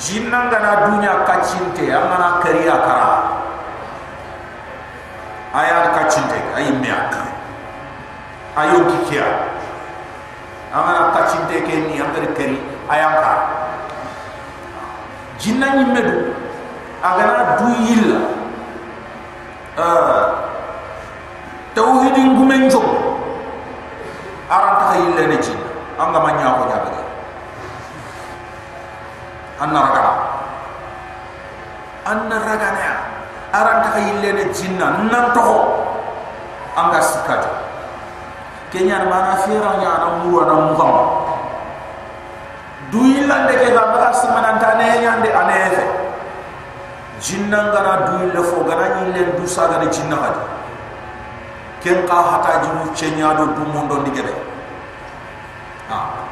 [0.00, 3.10] jinna ngana dunya kachinte amana kariya kara
[5.50, 7.10] aya kachinte ay miya
[8.54, 9.26] ayo kikia
[10.70, 13.32] amana kachinte ke ni amari kari aya ka
[15.42, 16.30] jinna ni medu
[17.02, 18.20] agana du yilla
[19.74, 20.22] uh,
[21.74, 22.78] tauhidin gumenjo
[24.46, 25.66] aranta yilla ne jinna
[25.98, 26.90] anga manya ko jabe
[29.60, 30.04] anna raga.
[32.08, 33.09] Anna raga ne
[33.52, 34.86] aranta ka yille ne jinna.
[35.10, 35.42] Nan to
[36.76, 37.50] anga sikajo
[38.70, 40.94] kenya na mana fira nya na muru na mugam
[42.94, 45.82] du yilla de ke ga mara simana ta ne nya de anefe
[47.20, 50.42] jinna ngara du yille fo gana yille du saga de jinna hadi
[51.82, 54.32] ken ka hata jimu chenya do du mondo ndigebe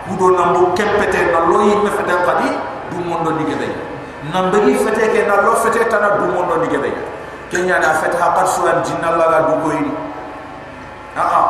[0.06, 2.48] kudo nambo kempete na loyi me fete kadi
[2.90, 3.44] du mondo ni
[4.28, 6.92] gede nambagi fete ke na lo fete tana du mondo ni gede.
[7.50, 9.88] Kenya da fete ha suan jinna la ga du koyi
[11.16, 11.42] a a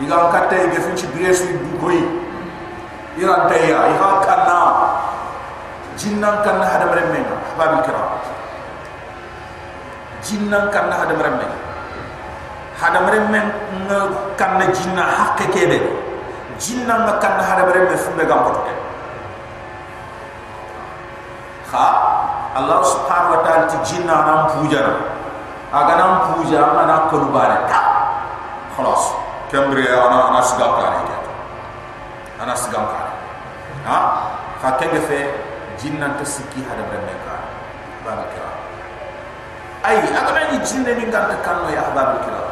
[0.00, 2.00] diga katte ge fin ci biresu du koyi
[3.16, 4.60] ira tayya iha kanna.
[5.94, 7.22] Jinnan kanna hada meremme
[7.54, 8.18] babil kiram
[10.22, 11.46] jinnan kanna hada meremme.
[12.80, 13.40] Hada meremme
[14.36, 15.78] kanna jinna hakke kebe.
[16.58, 18.62] Jinna ma kan hada bare me fumbe gam ko
[21.70, 21.86] kha
[22.54, 24.82] allah subhanahu wa ta'ala ti jinna nam puja
[25.74, 27.80] aga nam puja ana ko bare ka!
[28.78, 29.04] Khalas.
[29.50, 31.14] Kamre ana ana siga ka ne
[32.42, 33.00] ana siga ka
[33.86, 33.98] ha?
[34.58, 35.30] Fa kenge fe
[35.78, 37.34] jinna to sikki hada me ka.
[38.02, 38.50] Baba kira.
[39.86, 42.42] Ay aga ni jinne ni ngam kan no ya baba kira.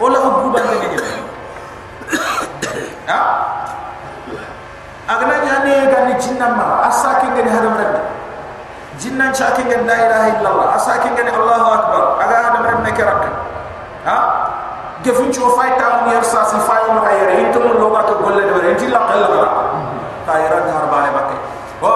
[0.00, 0.98] Ola ko budan ne ne
[3.08, 3.20] ha?
[5.08, 6.88] Agna nyane ga ni jinna ma.
[6.88, 8.13] Asaki ngani hadam rabbi
[8.98, 12.02] jinna chaki ngani la ilaha illallah asaki ngani allahu akbar.
[12.22, 13.22] Aga hadam rabbi kerak
[14.06, 14.18] ha?
[15.04, 18.08] Gefun cho fay ta mu yar sa si fay ma yare into mo lo ba
[18.08, 19.48] to golle de bare ti la qalla ba
[20.24, 21.36] ta yara har bale bakke
[21.84, 21.92] wa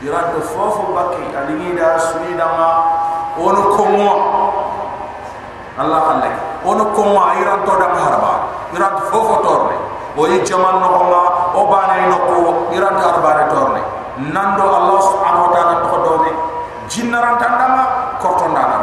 [0.00, 2.68] yara to fofu bakke alini da suni da ma
[3.36, 4.10] onu ko mo
[5.76, 6.30] allah halle
[6.64, 8.32] onu ko mo ayran to da harba
[8.72, 9.76] yara to fofu torne
[10.16, 11.20] o yi jaman no ma
[11.52, 12.36] o bana no ko
[12.72, 13.82] yara to harba torne
[14.16, 16.32] nando allah subhanahu wa ta'ala to do ne
[16.88, 18.78] jinnaran tandama kortonda na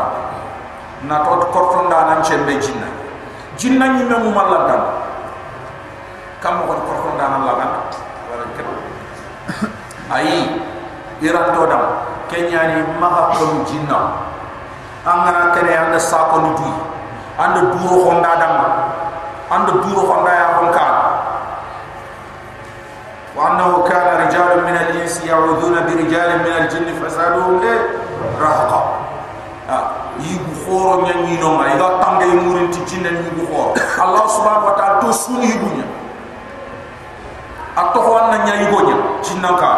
[1.09, 2.86] na to kortonda nan chembe jinna.
[3.57, 4.81] Jinna ni memu malantan.
[6.38, 7.79] Kam ko kortonda nan la ganda
[8.29, 8.61] wala ke
[10.13, 10.61] ayi
[11.25, 11.84] iran to dam.
[12.29, 13.99] Kenya ni maha ko jinna.
[15.03, 16.73] Angana kene anda sa ko ni duy
[17.41, 18.53] anda duro honda dam.
[19.49, 20.86] Anda duro honda ya honka
[23.36, 27.80] وأنه كان رجال من الإنس يعوذون برجال من الجن فزادوهم إيه
[28.41, 28.99] رهقا
[30.18, 34.24] yigu khoro nya ni no ma iga tangay murin ti jinna ni yigu khoro allah
[34.26, 35.86] subhanahu wa ta'ala to suni yigu nya
[37.78, 39.70] atto ho anna nya yigu nya jinna ka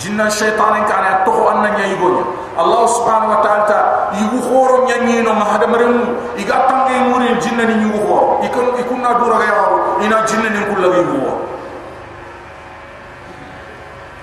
[0.00, 2.24] jinna shaytan ka ne atto ho anna nya yigu nya
[2.56, 3.78] allah subhanahu wa ta'ala ta
[4.16, 8.40] yigu khoro nya ni no ma hada marim iga tangay murin jinna ni yigu khoro
[8.46, 11.43] ikon ikunna dura ga yawo ina jinna ni kullu yigu khoro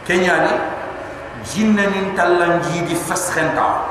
[0.06, 0.54] kenya ni
[1.46, 3.88] jinna ni talanji di faskhenta.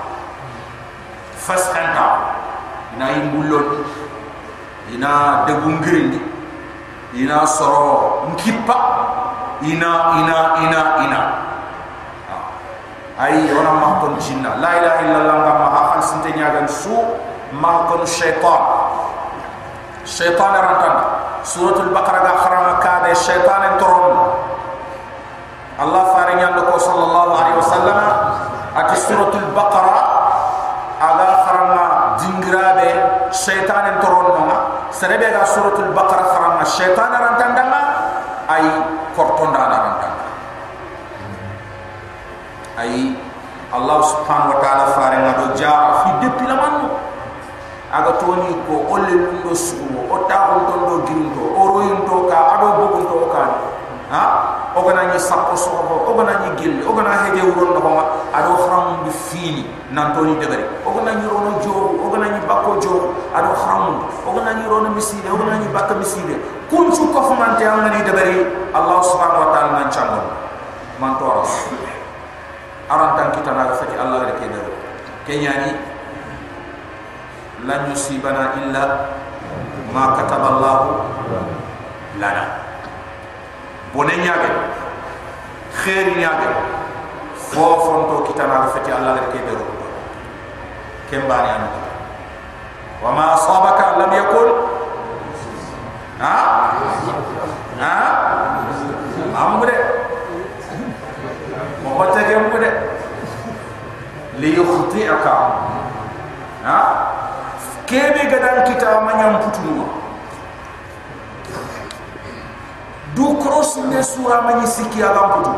[1.41, 2.37] Faskhanta
[2.95, 3.81] ina imbulon
[4.93, 6.21] ina debungirindi
[7.17, 8.77] ina soro nkipa
[9.65, 9.91] ina
[10.21, 11.21] ina ina ina.
[13.21, 14.57] Ay ona ma kon jinna.
[14.61, 16.93] La ilaha illallah nga ma akhan sinte nyagan su
[17.53, 18.61] ma kon shaytan
[20.05, 20.95] shaytan rantan
[21.45, 24.50] suratul baqara ga kharama ka de shaytan toron
[25.81, 27.97] allah fare nyando ko sallallahu alaihi wasallam
[28.77, 29.97] ati suratul baqara
[31.01, 31.85] aga kharama
[32.21, 32.89] dingrabe
[33.33, 34.45] shaytan en toronno
[34.93, 37.81] serebe ga suratul baqara kharama shaytan ran tandanga
[38.45, 38.63] ay
[39.17, 40.25] kortonda ran tanda
[42.77, 43.17] ay
[43.73, 46.93] allah subhanahu wa ta'ala fare ngado ja fi depuis la manu
[47.89, 52.39] aga toni ko olle lundo suwo o ta on ton do girinto o royinto ka
[52.55, 53.43] ado bogunto ka.
[54.11, 54.23] Ha
[54.75, 55.71] o gana ni sappo so
[56.07, 60.15] o gana ni gel o gana heje wuron do ma ado khram bi fini nan
[60.15, 64.03] to ni debere o gana ni rono jo o gana ni bakko jo ado khram
[64.25, 66.39] o gana ni rono miside o gana ni bakka miside
[66.71, 70.23] kun su ko fumante am ni debere allah subhanahu wa ta'ala nan chamon
[70.99, 71.53] man to ras
[72.87, 74.59] aran tan kita na fati allah de kede
[75.27, 75.71] kenyani
[77.67, 78.83] lan yusibana illa
[79.91, 80.75] ma kataba allah
[82.19, 82.70] lana
[83.93, 84.49] bonen yaage
[85.83, 86.49] khair yaage
[87.51, 89.65] fofon to kitana fati allah de kede ro
[91.11, 91.63] kembani an
[93.03, 94.49] wa ma asabaka lam yakul?
[96.21, 96.37] Ha?
[97.81, 97.95] Ha?
[99.43, 99.75] Amre
[101.83, 102.69] mo hotte ke mo de
[104.39, 105.35] li yukhti'aka
[106.63, 106.77] ha?
[107.89, 110.00] Kebe gadan kita manyam putu
[113.15, 115.53] du cross ne sura manyi sikki agam putu.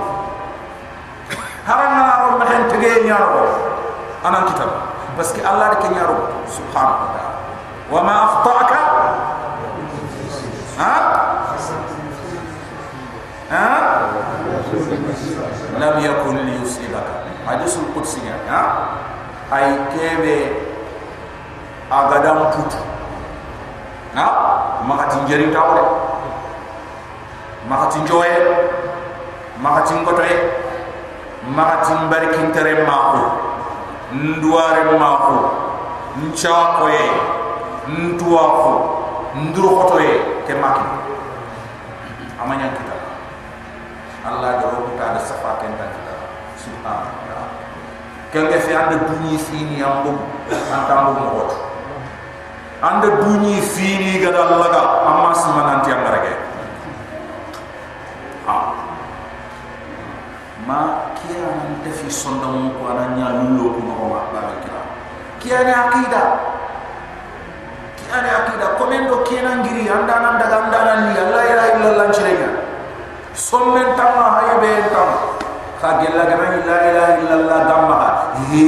[1.67, 3.47] Haranga ro ma hen tege nyaro.
[4.23, 4.69] Anan kitab
[5.15, 6.17] parce allah de ke nyaro.
[6.49, 7.13] Subhanahu
[7.91, 8.79] wa ma akhta'aka
[10.77, 10.93] ha?
[13.53, 13.65] Ha?
[15.77, 17.27] Lam yakun li yusibaka.
[17.45, 18.61] Hadisul qudsi ha?
[19.51, 20.57] Ay kebe
[21.91, 22.81] agadam putu.
[24.17, 24.27] Ha?
[24.83, 26.12] Makati njeri tawre
[27.69, 28.37] makati njoye
[29.63, 30.35] makati ngotoye
[31.55, 33.19] makati mbarikin tere mako
[34.11, 35.51] nduare mako
[36.23, 37.11] nchakoye
[37.87, 38.71] ntuako
[39.35, 40.13] ndurokotoye
[40.47, 40.85] ke maki
[42.43, 42.95] amanya kita.
[44.23, 46.15] Allah de robuta de safa kenta kita.
[46.83, 47.23] Ta'ala
[48.33, 50.17] kenge fi ande dunyi fini ambo
[50.73, 51.45] antambo mo
[52.81, 56.33] ande dunyi fini gada laga amma simananti amarage
[60.67, 64.81] ma kia nan defi sondam ko ananya lullo ko ma ba ba kira
[65.39, 66.23] kia ne akida
[67.99, 72.05] kia ne akida komendo kia nan giri anda nan daga anda nan ni allah ya
[72.15, 72.49] chirega
[73.35, 75.09] sommen tamma haybe tam
[75.81, 77.97] ka gella gana la ilaha illallah damma
[78.47, 78.67] he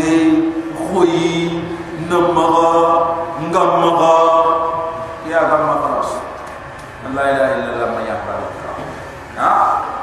[0.73, 1.61] khoyi
[2.09, 2.71] namaga
[3.45, 4.15] ngamaga.
[5.29, 6.11] Ya gamma khalas
[7.15, 8.15] la ilaha illallah ma ya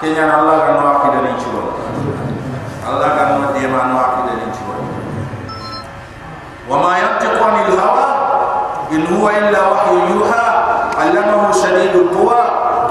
[0.02, 1.62] kenya Allah kan no akida ni cibo
[3.02, 4.78] Allah kan no de ma no akida ni cibo
[6.70, 8.06] wa ma yantiqu anil hawa
[8.94, 10.44] in huwa illa wahyu yuha
[10.94, 12.38] allamahu shadidul quwa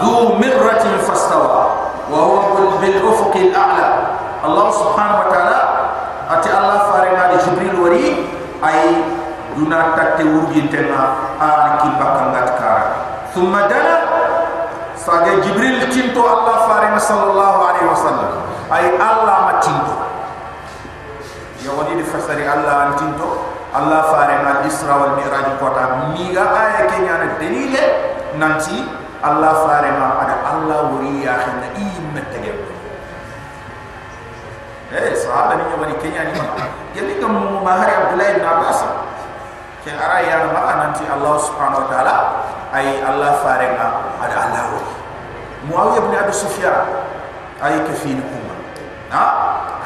[0.04, 3.88] dhu mirratin fastawa wa huwa bil ufuq al a'la.
[4.44, 5.60] Allah subhanahu wa ta'ala
[6.28, 8.06] ati Allah farenga di jibril wari
[8.68, 9.00] ay
[15.02, 18.32] sage jibril tinto Allah farenga sallallahu alaihi wasallam.
[18.70, 19.96] Ay Allah ma tinto
[21.62, 22.98] ya wadi di fasari Allah an
[23.72, 27.84] Allah farenga isra wal mi'raj kota miga aya kenya na dalile
[28.36, 28.84] nanti
[29.24, 32.40] Allah farenga ada Allah wuri ya khina immete
[34.92, 36.36] eh sahaba ni wani kenya ni.
[36.92, 38.80] Jadi kamu mahari abdullah bin abbas
[39.82, 42.18] ke ara ya ma nanti allah subhanahu wa taala
[42.72, 43.88] ay allah farenga
[44.22, 44.64] ada allah.
[44.72, 44.82] Wa
[45.70, 46.86] muawiya bin abi sufyan
[47.62, 48.56] ay kafin kuma
[49.10, 49.26] ha?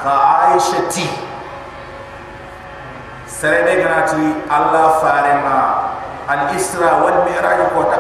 [0.04, 0.16] Kha
[0.52, 1.08] aisha ti.
[3.26, 5.60] Serebe ganati allah farenga
[6.28, 8.00] al isra wal mi'raj kota.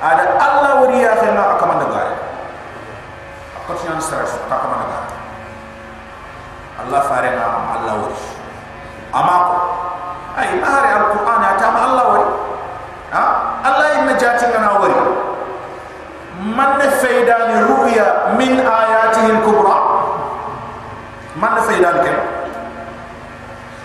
[0.00, 2.16] Ada allah wuriya khema akamanda gare
[3.60, 5.12] akotnya sara ta akamanda gare
[6.80, 7.44] Allah farena
[7.76, 8.16] Allah wari
[9.12, 9.56] amako
[10.40, 12.26] ay mahari alquran atama Allah wari.
[13.12, 13.24] Ha?
[13.60, 14.96] Allah inna jati ngana wari.
[16.40, 19.76] Man fayda ni ru'ya min ayatihi al-kubra?
[21.36, 22.12] Man fayda ni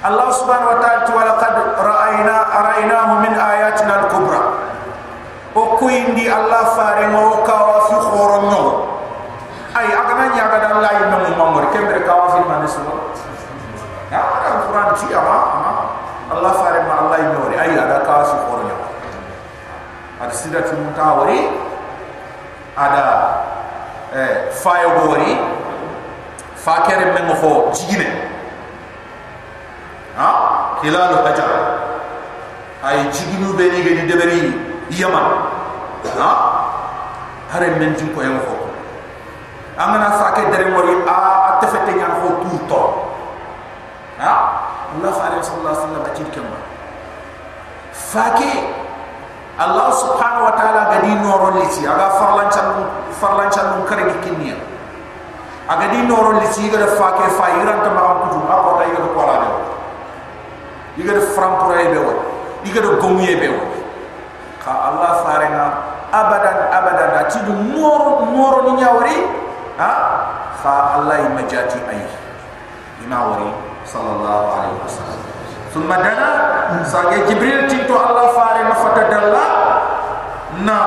[0.06, 4.42] Allah subhanahu wa ta'ala wa laqad ra'ayna araynahu min ayatina al-kubra.
[5.56, 8.96] O kuindi Allah farena o kawa fi khoronyo
[9.76, 12.96] ay agana nya ga dan lay no mamor kembre ka wa fi man sunu
[14.08, 15.72] ya ala quran ti ama ama
[16.32, 18.72] allah fare ma allah inori ay ada ka su kornya
[20.24, 21.60] ada sidat mutawari
[22.80, 23.04] ada
[24.16, 25.38] eh fayo gori
[26.58, 28.10] fa kere men fo jigine
[30.18, 30.30] ha?
[30.82, 31.50] Hilalu hajar.
[32.82, 34.42] Ay jiginu be ni gedi deberi
[34.90, 35.28] yaman
[36.18, 36.30] ha?
[37.54, 38.58] Hare men tin ko yam fo
[39.78, 41.18] amana fake dere mori a
[41.54, 42.82] atefete nyan ho turto
[44.18, 44.34] ha?
[44.96, 46.60] Allah sallallahu alaihi wasallam atil kemba
[47.94, 48.52] fake
[49.56, 52.68] Allah subhanahu wa ta'ala gadi noro liti aga farlan chan
[53.16, 54.60] farlan chan mun kare gikinia
[55.72, 59.22] aga di noro liti ga fake fa iran ta ma kutu ako ta yiga ko
[59.24, 59.50] la de
[61.00, 62.14] yiga de fram pura be wo
[62.68, 63.48] yiga de gomye be
[64.60, 65.48] ka Allah fare
[66.12, 67.10] abadan abadan.
[67.24, 69.18] Ati du noro noro ni nyawri
[69.80, 69.92] ha?
[70.60, 72.04] Fa allah majati ay
[73.08, 73.50] ina wari
[73.88, 75.20] sallallahu alaihi wasallam.
[75.72, 76.28] Thumma dana
[76.86, 79.46] sage jibril tinto allah faare ma fata dalla
[80.62, 80.78] na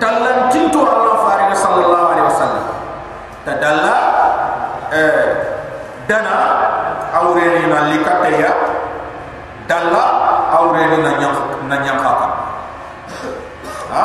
[0.00, 2.66] dallan tinto allah faare sallallahu alaihi wasallam.
[3.44, 3.96] Tadalla
[4.90, 5.24] eh
[6.08, 6.36] dana
[7.12, 8.52] awreni na likataya.
[9.68, 10.04] Dalla
[10.52, 11.32] awreni na nyam
[11.68, 11.98] na nyam
[13.92, 14.04] ha?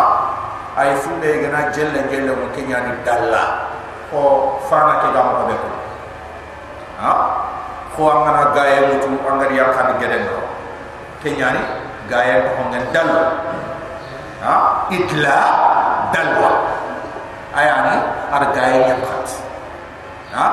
[0.80, 3.72] Ay funde gana jelle jelle mo kenya ni dalla.
[4.10, 5.70] Ko fana ke gam ko beto
[7.00, 7.12] ha
[8.00, 10.39] ko angana gaye mutu angari ya kan geden do
[11.20, 11.62] kenya ni
[12.08, 13.12] gaye ko ngen dal.
[14.39, 14.88] Ha?
[14.88, 15.39] Itla
[16.16, 16.52] dalwa.
[17.52, 18.00] Ayani
[18.32, 19.28] ar gaye yakat
[20.32, 20.47] ha?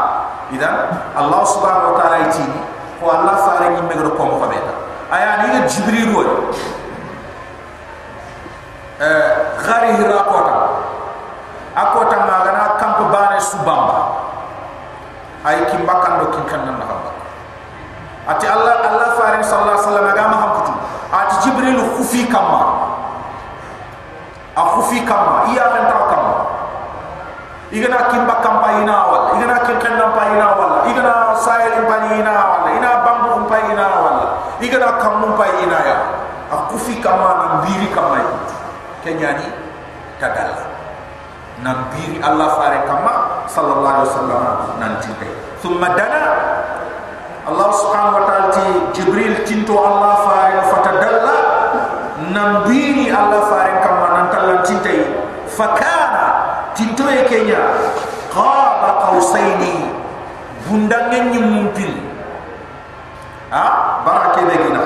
[0.50, 2.42] Idan allah subhanahu wa ta'ala iti
[2.98, 4.74] ko allah faare ni megro ko ko beta.
[5.14, 6.50] Ayani jibril wo
[9.62, 10.56] gari hira kota
[11.78, 14.02] akota magana kamp bane subamba.
[15.46, 17.15] Ay kimbakan do kin kan nan hamba
[18.26, 20.72] ati allah allah farin sallallahu alaihi wasallam agama hamkutu
[21.14, 22.62] ati jibril khufi kama
[24.56, 26.34] a khufi kama iya kan ta kama
[27.70, 31.96] igana kimbakam pa ina wal igana kin kan nan pa ina wal igana sayel pa
[32.14, 34.18] ina wal ina bambu pa ina wal
[34.62, 35.98] igana kamun pa ina ya
[36.50, 38.22] a khufi kama nan biri kama
[39.06, 39.46] kenyani
[40.18, 40.66] tadalla
[41.62, 43.12] nabiri allah fare kama
[43.48, 44.42] sallallahu alaihi wasallam
[44.76, 45.28] nanti pe
[45.64, 46.35] thumma dana
[47.46, 48.66] allah subhanahu wa ta'ala ti
[48.98, 51.36] jibril tinto allah fare fatadalla
[52.34, 55.00] nabiri allah fare kama nan tallan tintai
[55.46, 56.26] fakana
[56.76, 57.62] tinto e kenya.
[58.36, 59.88] Qaba qausaini
[60.68, 61.92] bundangen nyumpil
[63.48, 63.64] ha?
[64.04, 64.84] Barake be gina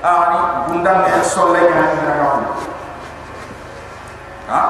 [0.00, 2.28] ani bundang e solle ni ha ina ya
[4.48, 4.60] ha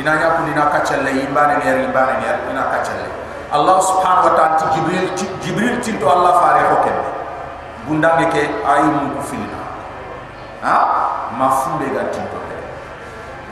[0.00, 3.08] ina ya ku ina ka challe imbane ni er imbane ni er ina ka challe
[3.52, 5.06] allah subhanahu wa ta'ala jibril
[5.40, 6.96] jibril tinto allah fare ko ken
[7.88, 9.60] bundang ke ayi mu ku filina
[10.64, 10.76] ha?
[11.38, 12.38] Ma funde ga tinto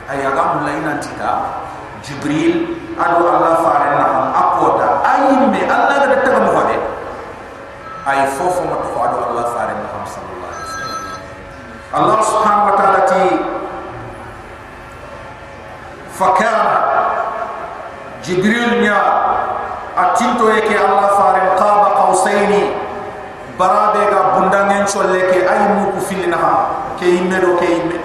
[0.07, 1.31] ay aga mulla ina tita
[1.99, 6.77] jibril adu allah faare na ham akota ayimme allah ga taga mo hode
[8.07, 10.99] ay fofo ma to adu allah faare na ham sallallahu alaihi wasallam.
[11.91, 13.23] Allah subhanahu wa ta'ala ti
[16.15, 16.75] fakana
[18.23, 18.99] jibril nya
[19.97, 22.87] atinto yake allah faare qaba qausaini.
[23.57, 26.53] Barabe ga bundangen cholle ke ay mu ku filina ha
[26.93, 27.97] ke yimme do ke yimme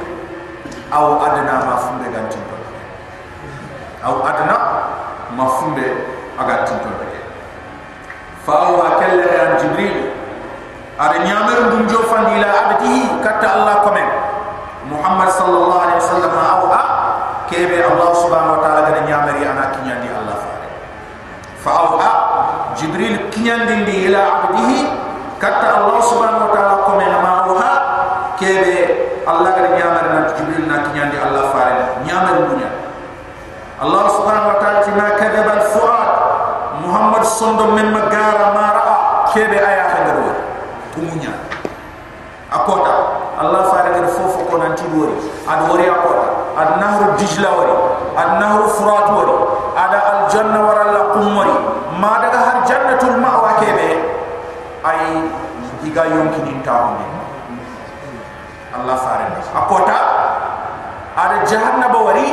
[0.88, 2.40] aw adna ma fumbe gantin
[4.00, 4.56] aw adna
[5.36, 5.84] mafumbe
[6.40, 7.04] aga tinto be
[8.48, 10.08] fa awa kalla ya jibril.
[10.96, 14.08] Ara nyamar dum jo fandi la abdihi katta allah komen.
[14.88, 16.82] Muhammad sallallahu alaihi wasallam aw ha
[17.52, 20.08] kebe allah subhanahu wa taala gana nyamar ya ana kinyandi
[21.61, 22.11] allah faare fa aw ha
[22.75, 24.79] jibril kinyandi ndi ila abdihi
[25.39, 27.71] katta allah subhanahu wa taala komen ma aw ha
[28.39, 28.77] kebe
[29.27, 32.69] allah gana nyamar na jibril na kinyandi allah faare nyamar dunya
[33.77, 36.09] الله سبحانه وتعالى ما كذب الفؤاد
[36.81, 38.95] محمد صند من مغارا ما راى
[39.33, 40.33] كيبي ايا خندرو
[40.97, 41.33] تمونيا
[42.53, 42.95] اكوتا
[43.41, 45.13] الله فارغ فوفو كون انتي دوري
[45.45, 46.25] اد وري اكوتا
[46.57, 47.75] اد نهر دجلا وري
[48.17, 49.37] اد نهر فرات وري
[49.77, 50.59] اد الجنه
[55.92, 57.04] iga yonki din tawne
[58.72, 59.98] Allah fare ni akota
[61.12, 62.32] ada jahanna bawari.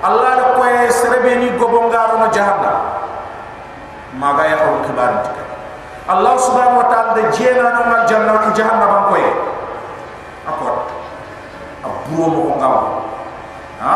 [0.00, 2.16] Allah ko koy serbe ni gobongaro
[4.16, 5.12] maga ya ko kibar
[6.08, 9.24] Allah subhanahu wa ta'ala de jena no janna ko jahanna ban koy
[10.48, 10.76] akot
[11.84, 12.74] abuo mo ko ngam
[13.84, 13.94] ha?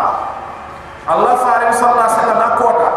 [1.08, 2.88] Allah fare sallallahu alaihi wasallam akota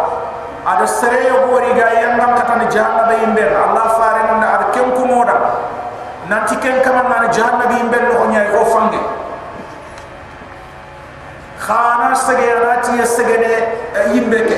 [0.67, 5.07] ada sereyo bawari ga yanga katani jahanna be imbe Allah fare ada kem ko
[6.29, 9.01] nanti ken kama na jahanna be imbe no nyaay ko fange
[11.59, 13.51] khana sege anati sege ne
[14.13, 14.57] yimbe ke.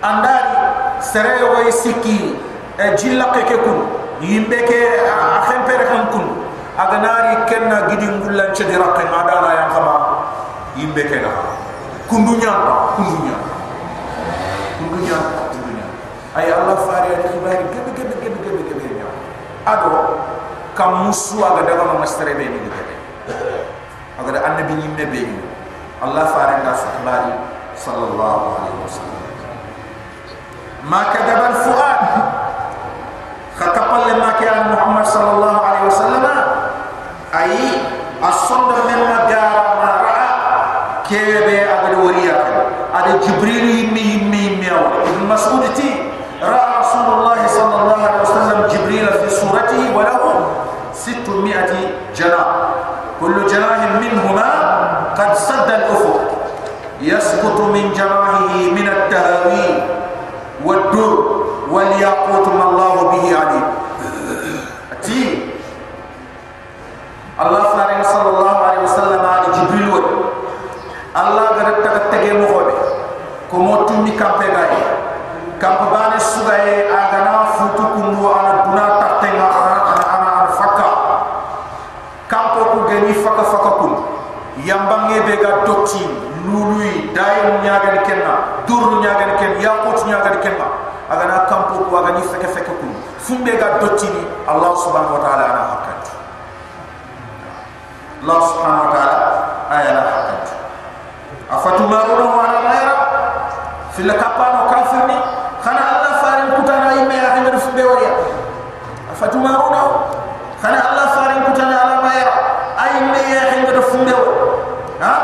[0.00, 2.34] Andari sere yo way sikki
[2.80, 3.84] e jilla ke ke kun.
[4.20, 6.24] Yimbe ke a khempere kan kun.
[6.76, 9.96] Aganari kenna gidi ngullan ci dira ke madana yang kama.
[10.76, 11.32] Yimbe ke na.
[12.08, 12.50] Kundunya
[12.96, 13.36] kundunya
[14.80, 15.18] kundunya
[15.52, 15.86] kundunya
[16.34, 19.06] ay allah fari al khibari gebe gebe gebe gebe gebe nya
[19.62, 20.18] ado
[20.74, 22.94] kam musu aga daga no mastere be ni gete
[24.20, 25.38] aga da annabi ni me be ni
[26.00, 27.32] allah fare da sahabi
[27.76, 29.22] sallallahu alaihi wasallam
[30.88, 32.00] ma kadaba al fuad
[33.60, 36.24] khatapal ma ke muhammad sallallahu alaihi wasallam
[37.36, 37.60] ai
[38.24, 39.44] asonda men ma ga
[39.76, 40.28] ma raa
[41.04, 42.36] kebe aga wariya
[42.96, 45.99] ada jibril yimmi yimmi yimmi aw ibn mas'ud ti
[51.10, 52.48] 600 جناح.
[53.20, 54.50] كل جناح منهما
[55.18, 56.20] قد سد الأفق.
[57.00, 59.68] يسقط من جناحه من التهاوي
[60.64, 61.18] والدر
[61.70, 63.66] والياقوت ما الله به عليم.
[65.02, 65.50] تي
[67.40, 67.62] الله
[68.02, 70.04] صلى الله عليه وسلم على جبريل ود
[71.16, 72.24] الله غير تكتك
[85.10, 86.02] yambange be ga dotti
[86.46, 88.34] lului dayem nyaga ni kenna
[88.66, 90.66] dur nyaga ni ken yaqut nyaga ni kenna.
[91.10, 92.86] Aga na kampo ko aga ni feke feke ku.
[93.18, 96.02] Fumbe ga dotti ni allah subhanahu wa ta'ala ana hakat
[98.22, 99.16] allah subhanahu wa ta'ala
[99.74, 100.44] ayana hakat
[101.50, 102.94] afatu maruna wa ala ghayra
[103.96, 105.18] fil kapano kafirni
[105.64, 108.12] khana allah farin kutana yimme ya hanga fumbe wariya
[109.12, 109.82] afatu maruna.
[110.62, 112.34] Khana allah farin kutana ala ghayra
[112.78, 114.49] ay me ya hanga fumbe wariya
[115.02, 115.16] ها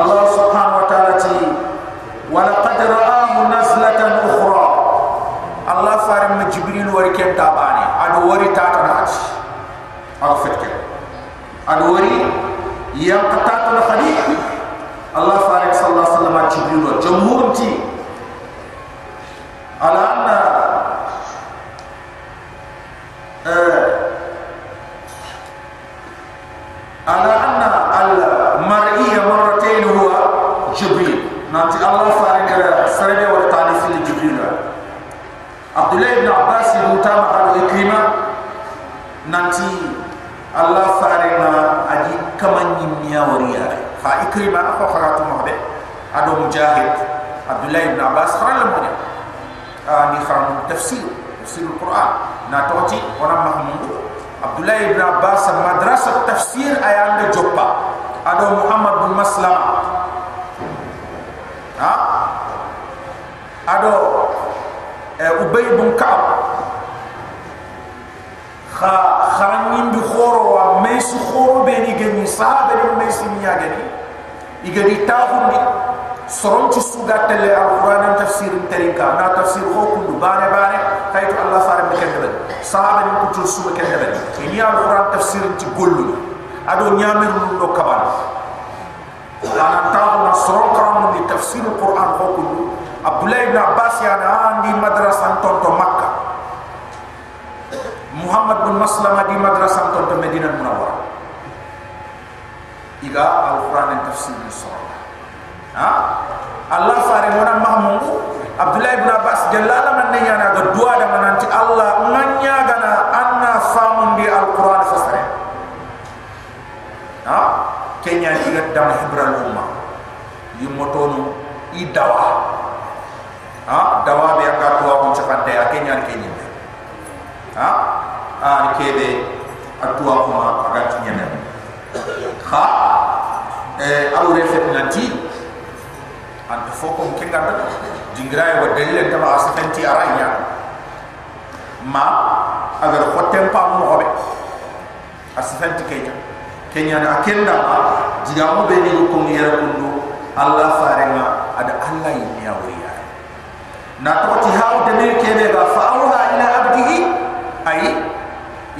[0.00, 1.14] الله سبحانه وتعالى
[2.32, 4.66] ولقد رآه نزلة أخرى
[5.72, 8.83] الله فارم جبريل وركب تاباني أنا وري تاتم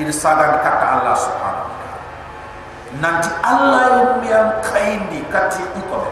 [0.01, 1.99] il saga kata allah subhanahu wa ta'ala.
[3.03, 6.11] Nanti allah yi am kayndi kati iko be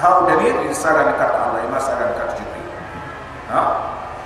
[0.00, 2.68] haw de me il saga kata allah ma saga kata jibril.
[3.52, 3.60] Ha?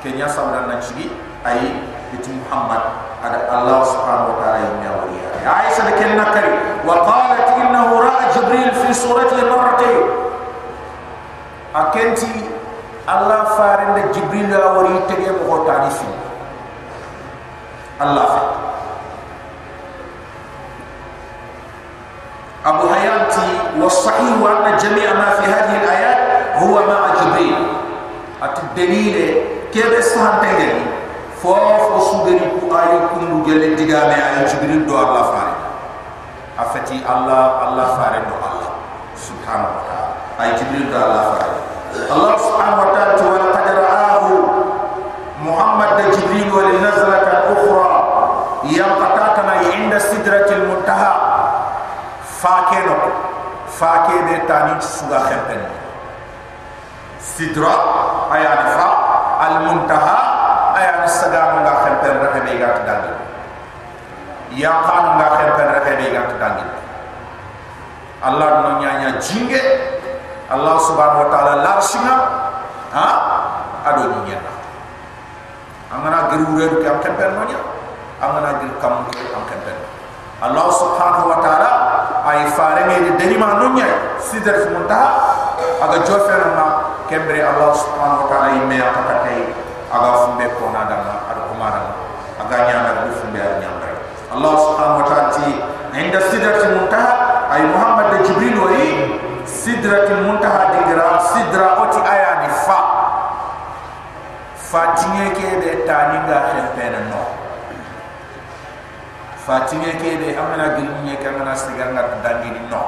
[0.03, 1.11] Kenya sabra nan chigi
[1.47, 1.81] ay
[2.15, 2.83] biti muhammad.
[3.25, 6.53] Ada allah subhanahu wa ta'ala ya wuriya aisha de ken nakari
[6.85, 10.05] wa qalat innahu ra'a jibril fi surati marratayn
[11.73, 12.53] akenti
[13.05, 16.09] Allah farinde Jibril la wari tege ko tani fi
[18.00, 18.42] Allah fa
[22.60, 26.20] Abu Hayati wa sahih wa anna jami' ma fi hadhihi al-ayat
[26.60, 27.56] huwa ma'a Jibril
[28.44, 29.18] at dalil
[29.72, 30.84] kebe sahantenge
[31.40, 35.60] fo fo sugeri ku ayi kundu gele digame ay Jibril do Allah farid
[36.60, 38.72] afati Allah Allah farid do Allah
[39.16, 40.12] subhanahu wa ta'ala
[40.44, 41.58] ay Jibril do Allah farid
[41.90, 44.26] الله سبحانه وتعالى ولقد رآه
[45.42, 47.03] محمد جبريل ولنزلة
[50.35, 51.15] سدرة المنتهى
[52.43, 52.97] فاكي نو
[53.79, 55.63] فاكي دي تاني سوغا خمبن
[57.21, 57.75] سدرة
[58.35, 58.89] ايان فا
[59.47, 60.19] المنتهى
[60.77, 63.15] ايان السدام نغا خمبن رحي بيغا تدانجي
[64.53, 66.67] يا قان نغا خمبن رحي بيغا تدانجي
[68.27, 69.53] الله نو نيا نيا جنگ
[70.55, 72.15] الله سبحانه وتعالى لارشنا
[72.95, 73.09] ها
[73.87, 74.39] ادو نيا
[75.95, 77.61] انا غير ورير كي امكن بيرنونيا
[78.23, 80.04] انا غير كامو كي امكن بيرنونيا
[80.43, 81.71] Allah subhanahu wa ta'ala
[82.27, 85.47] ay fare me de deni ma nonya sidar muntaha
[85.85, 86.67] aga jofena ma
[87.07, 89.55] kembre Allah subhanahu wa ta'ala imme akakate
[89.95, 91.83] aga fumbe ko na dama ado ko mara
[92.43, 93.93] aga nyana du fumbe ar nyamre
[94.35, 95.49] Allah subhanahu wa ta'ala ti
[95.95, 97.13] inda sidar muntaha
[97.55, 98.71] ay Muhammad de Jibril wa
[99.47, 102.81] sidratul muntaha digra sidra oti aya ni fa.
[104.59, 107.44] Fatinge ke de tani ga khempena no
[109.47, 112.83] fatinge ke de amana gilmunye ke amana sigar ngat dangi ni no.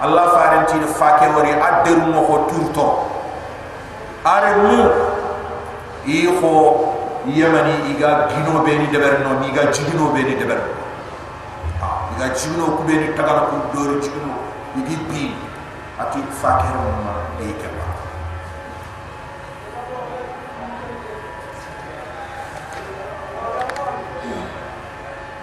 [0.00, 2.86] Allah faran ti fa ke wori adderu mo ko turto.
[4.24, 4.78] Are mu
[6.06, 6.52] i ko
[7.26, 10.60] yamani iga gino be ni deber no ni ga jigino be ni deber.
[11.82, 14.34] Ah iga jigino ku be ni tagala ku dori jigino
[14.78, 15.34] igi bi
[15.98, 16.74] ati fakir
[17.04, 17.18] ma.
[17.40, 17.87] e keba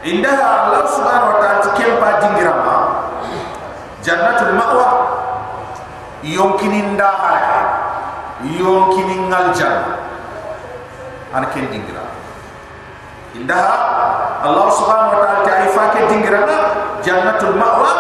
[0.06, 2.76] indaha allah subhanahu wa ta'ala kempa dingirama
[4.06, 4.88] jannatul ma'wa
[6.22, 7.58] yonkini ndahara
[8.46, 9.98] yonkini ngaljan
[11.34, 12.06] an ken dingira
[13.34, 13.74] indaha
[14.46, 16.58] allah subhanahu wa ta'ala ta ifake dingirama
[17.02, 17.92] jannatul ma'wa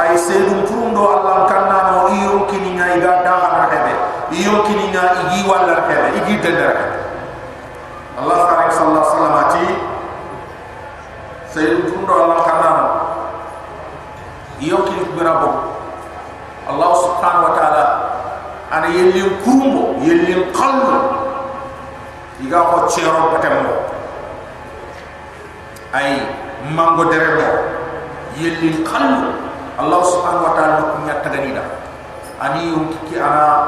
[0.00, 3.92] ay sedum purundo allah kanna no iyo kini nga iga daga rahebe
[4.32, 7.04] iyo kini nga igi wala rahebe igi dendere
[8.16, 9.49] allah sallallahu alaihi wasallam
[11.54, 12.84] sedum purundo allah kanna no
[14.62, 15.50] iyo kini kubira bo
[16.70, 17.84] allah subhanahu wa ta'ala
[18.70, 20.94] ana yellin kurumbo yellin qallu
[22.40, 23.74] iga ko chero patemmo
[25.92, 26.22] ay
[26.70, 27.50] mango deremo
[28.38, 29.34] yellin qallu
[29.80, 31.64] Allah subhanahu wa ta'ala ko nya tagani da
[32.40, 33.64] ani yum ki ana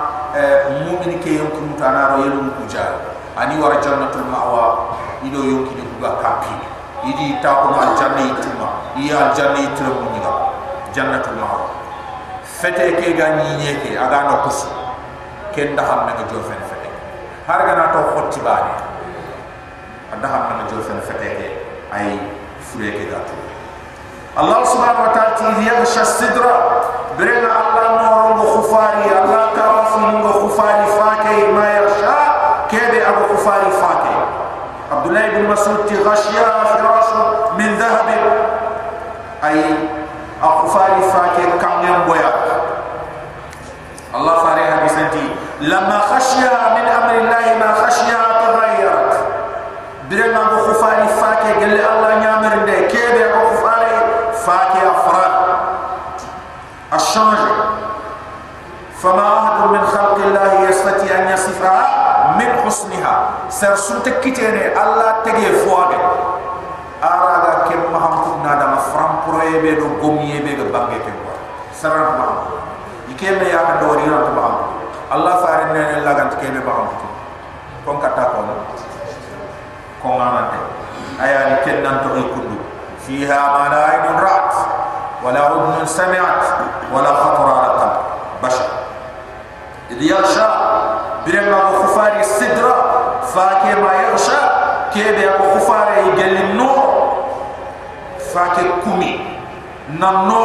[0.86, 3.00] mu'min ke yonki mutana ro yelu ku jar
[3.36, 4.92] ani wara jannatul ma'wa
[5.24, 6.20] ido yonki ni buga
[7.10, 10.34] idi ta ko ma janni tuma iya janni tuma mun ga
[10.94, 11.82] jannatu allah
[12.62, 14.70] fete ke ga ni ke aga no kus
[15.50, 16.88] ke nda ham na jo fen fete.
[17.46, 18.54] Har ga na to hotti ba
[20.14, 21.48] ni ham na jo fen fete ke
[21.90, 22.06] ay
[22.62, 23.34] fure ke ga tu.
[24.38, 26.54] Allah subhanahu wa ta'ala ti ya sha sidra.
[27.18, 29.10] Allah no ro khufari.
[29.10, 31.10] Allah ta wa fu mun go khufari fa
[31.58, 32.16] ma ya sha
[32.70, 33.90] ke be abu khufari fa
[34.92, 36.46] abdullah ibn mas'ud ti ghashiya
[40.72, 42.32] أخفاري فاكي كم ينبويا
[44.14, 49.12] الله فاري حديثتي لما خشيا من أمر الله ما خشيا تغيرت
[50.10, 53.96] برنا أبو خفاري فاكي قال الله نعمر كيدي أبو خفاري؟
[54.46, 55.32] فاكي أفراد.
[56.94, 57.38] الشانج
[59.02, 61.88] فما أحد من خلق الله يستطيع أن يصفها
[62.38, 63.28] من حسنها.
[63.48, 65.91] سرسلت كتير الله تجي فواده
[69.31, 71.35] فرام بروي بدو قومي بدو بانجي كبر
[71.73, 72.37] سرنا مهم
[73.09, 74.67] يكيم يا من دورينا تبعهم
[75.13, 76.87] الله فارنا الله كنت كيم بهم
[77.85, 78.47] كون كتا كون
[80.03, 80.49] كون أنا
[81.21, 82.57] أيا لكن ننتظر كله
[83.07, 84.53] فيها ما لا عين رأت
[85.23, 86.43] ولا أذن سمعت
[86.93, 87.97] ولا خطر على قلب
[88.43, 88.65] بشر
[89.91, 90.47] إذ يغشى
[91.27, 92.75] برما خفاري السدرة
[93.35, 94.41] فاكي ما يغشى
[94.93, 96.20] كيف يبقى خفاري يجل النور
[99.90, 100.44] nan no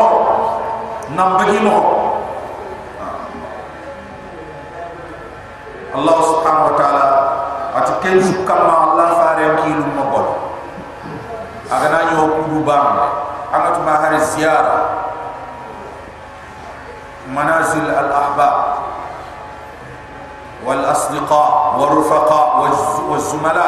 [1.13, 1.77] nan bagi mo
[2.97, 3.07] ha.
[5.93, 7.05] Allah subhanahu wa ta'ala
[7.77, 10.27] ati ken sukama Allah fare ki lu mo bol
[11.69, 12.97] aga na yo kudu bam
[13.53, 14.77] aga tu bahari ziyara
[17.29, 18.49] manazil al ahba
[20.65, 21.43] wal asliqa
[21.77, 22.41] wal rufaqa
[23.05, 23.67] wal zumala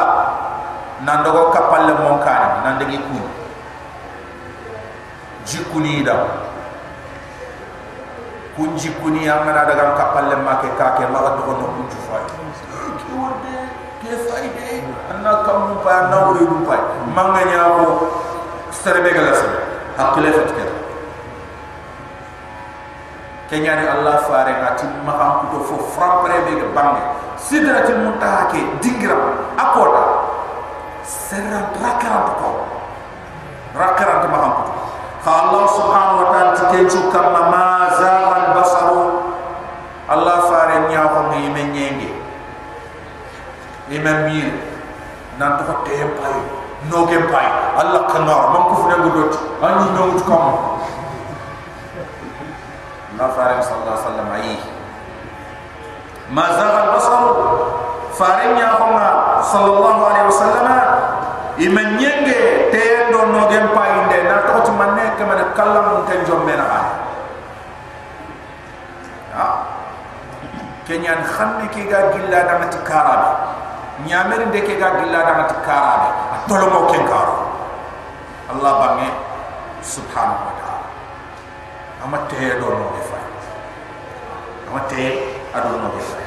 [1.06, 3.39] nan dogo kapal mon kan nan dagi kudu
[5.50, 6.14] jikuni da
[8.54, 11.86] kun jikuni an ana daga kapal le make ka ke ma ga dogo no kun
[11.90, 12.16] ju fa
[14.00, 14.70] ke fa yi de
[15.10, 16.76] anna kam mu ba na wuri mu fa
[17.18, 17.86] manga nya ko
[18.70, 19.48] serbe ga la sa
[20.06, 20.42] akile fa
[23.50, 27.02] ni allah fa re ga tim ma ha ko fo frapre be ga bangi
[27.46, 29.18] sidratul muntaha ke dingra
[29.58, 30.04] akoda
[31.02, 32.50] serra rakara ko
[33.74, 34.69] rakara ma ha ko
[35.25, 37.65] allah subhanahu wa ta'ala tikenchu kama ma
[37.97, 39.03] zagal basaru
[40.05, 42.09] allah fare nya ko ngi menyenge
[43.89, 44.53] imam mir
[45.41, 46.37] nan to te pay
[46.89, 47.47] no ge pay
[47.81, 49.33] allah kanor man ko fu ne godot
[49.65, 50.45] ani no mut kam
[53.15, 54.59] فارم صلى الله عليه وسلم أيه
[56.35, 57.19] ما زاغ البصر
[58.19, 59.07] فارم يا هما
[59.41, 60.67] صلى الله عليه وسلم
[61.60, 62.40] ima nyenge
[62.72, 64.18] tendo no gen pa inde.
[64.24, 66.92] Na to ti manne ke mane kallam ten jom mena ba ya.
[69.36, 69.46] ha
[70.88, 73.30] kenyan khanni ke ga gilla da mati karabe.
[74.08, 76.08] Nyamere de ke ga gilla da karabe.
[76.48, 77.36] Tolo mo ken karo.
[78.50, 79.08] Allah bangi
[79.84, 80.88] subhanahu wa ta'ala.
[82.02, 83.20] Ama tendo no de fa
[84.70, 85.02] ama te
[85.50, 86.18] adu no de fa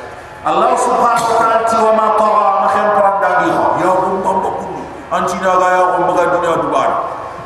[0.43, 4.52] allah subhanahu wa ta'ala wa ma tara ma khan paranda ya, gi yo bum bum
[5.13, 6.89] ko anti na ga ya ko baga dunya dubar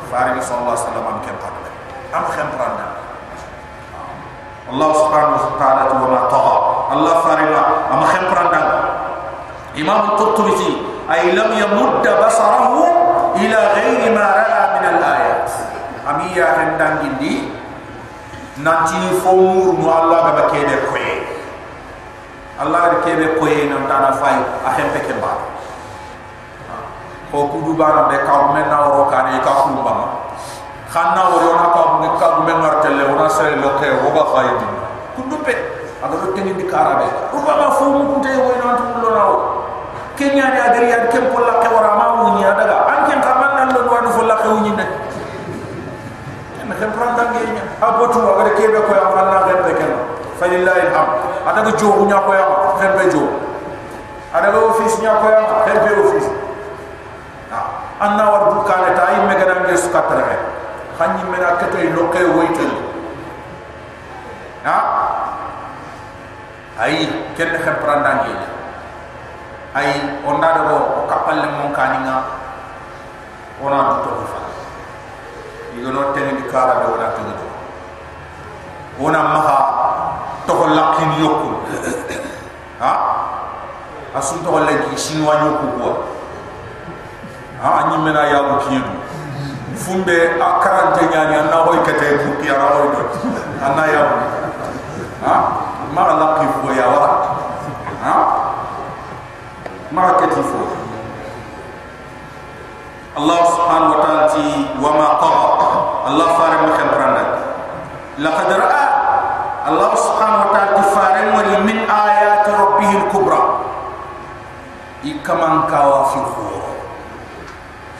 [0.08, 1.70] fari sallallahu alaihi wasallam am kem padale
[2.16, 2.92] am khem parandang
[4.72, 6.54] allah subhanahu wa ta'ala wa ma tawa
[6.96, 7.62] allah fari ma
[7.92, 8.68] am khem parandang
[9.76, 10.80] imam al-qurtubi
[11.12, 12.88] ay lam yamud basarahu
[13.36, 15.46] ila ghairi ma ra'a min al-ayat.
[16.08, 17.32] Amiya hendangi di
[18.64, 21.20] nanti fo mur mu Allah ga kebe koye
[22.56, 25.57] Allah ga kebe koye nan dana fay a hempe ke ba
[27.28, 29.92] ko ku du bara be ka men na ro ka ni ka ku ba
[30.88, 34.24] khanna wo yo na ka ne ka men martele wona sere lo ke wo ga
[34.32, 34.66] fay di
[35.12, 35.52] ku du pe
[36.00, 38.96] aga do tengi di karabe ru ba ma fo mu ku te wo nan tu
[39.04, 39.22] lo na
[40.16, 42.88] kenya ni agari ad kem ko la ke wara ma wu ni adaga.
[42.88, 44.86] An ken ka man nan lo do fo la ke wu ni ne
[46.64, 49.92] na kem pranda ngenya abotu wa gade kebe ko ya Allah ga be ken
[50.40, 51.08] fa lillahi alham
[51.44, 52.44] ada go jogu nya ko ya
[52.80, 53.04] ken be
[54.32, 56.28] ada go office nya ko ya ken be office
[57.98, 60.38] anna war bu kale ta ay mega dan yesu katra
[60.98, 62.70] khanyi mena kete lo kay woytel
[64.66, 64.78] ha?
[66.78, 68.50] Ay ken kem pranda ngenya
[69.74, 69.88] ay
[70.26, 72.38] onda do kapal le mon kaninga.
[73.58, 74.40] Ona to fa
[75.74, 77.46] igono tene di kara do wala tene do
[79.02, 79.58] ona maha
[80.46, 81.54] to ko lakin yokul
[82.78, 82.92] ha?
[84.14, 86.17] Asun to wala ki shinwa nyoku ko
[87.62, 88.92] ha anyi mena ya ko kiyedu
[89.78, 93.02] fumbe akarante nyani anna hoy kete ku ki ara hoy do
[93.62, 94.02] anna ya
[95.26, 95.34] ha?
[95.94, 97.04] Ma la ki fo ya wa?
[98.04, 98.14] Ha?
[99.90, 100.60] Ma keti fo
[103.18, 104.44] Allah subhanahu wa ta'ala ti
[104.78, 105.46] wa ma qara
[106.06, 107.24] Allah fare ma kan branda
[108.22, 108.84] laqad ra'a.
[109.66, 113.42] Allah subhanahu wa ta'ala ti fare mari min ayati rabbih al-kubra
[115.02, 116.67] ikaman kawa fi khur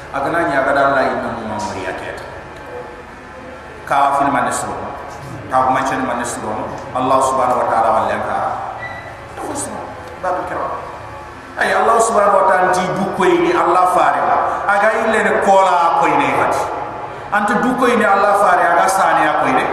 [0.09, 2.24] agana nya gada Allah inna mu mamuri aketa
[3.85, 4.72] ka fi man nesro
[5.52, 6.48] ka ma chen man nesro
[6.97, 8.39] Allah subhanahu wa ta'ala wal yanka
[9.36, 9.76] to fusno
[10.24, 10.64] babu kira.
[11.60, 14.20] Ay Allah subhanahu wa ta'ala ti du koy Allah fare
[14.64, 16.64] aga ille ne kola koy ne hati
[17.28, 19.64] anta du koy Allah fare aga sani ya koy ne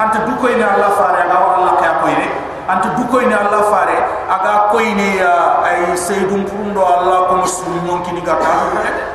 [0.00, 2.28] anta du koy Allah fare aga Allah ka koy ne
[2.64, 3.96] anta du koy Allah fare
[4.32, 5.20] aga koy ni
[5.68, 9.11] ay sayyidum purundo Allah ko musul nyonki ni gata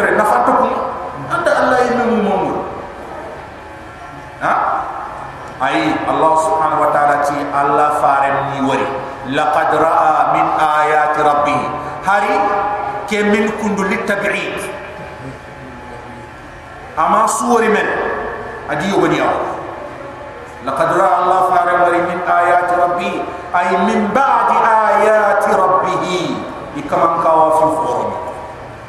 [0.00, 0.68] kembre na fato ko
[1.28, 2.56] anda Allah ille mu momul
[4.40, 4.54] ha?
[5.60, 8.88] Ay Allah subhanahu wa ta'ala ti Allah fare ni wari
[9.36, 11.60] laqad ra'a min ayati rabbih
[12.00, 12.32] hari
[13.04, 14.56] ke min kundu litab'id
[16.96, 17.88] ama suwari men.
[18.72, 19.36] Adi yogoni aw
[20.64, 23.14] laqad ra'a Allah fare wari min ayati rabbih
[23.52, 26.00] ay min ba'di ayati rabbih
[26.80, 28.10] ikama kawa fi forum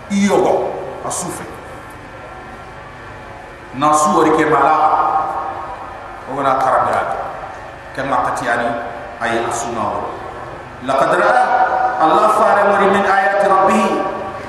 [0.07, 0.60] iyogo
[1.11, 1.43] asufe
[3.75, 4.75] na suwari ke mala
[6.31, 7.03] wala karabira
[7.95, 8.67] kama qatiyani
[9.19, 10.07] ay asuna
[10.87, 11.45] laqad ra'a
[12.01, 13.87] Allah fare mari min ayati rabbih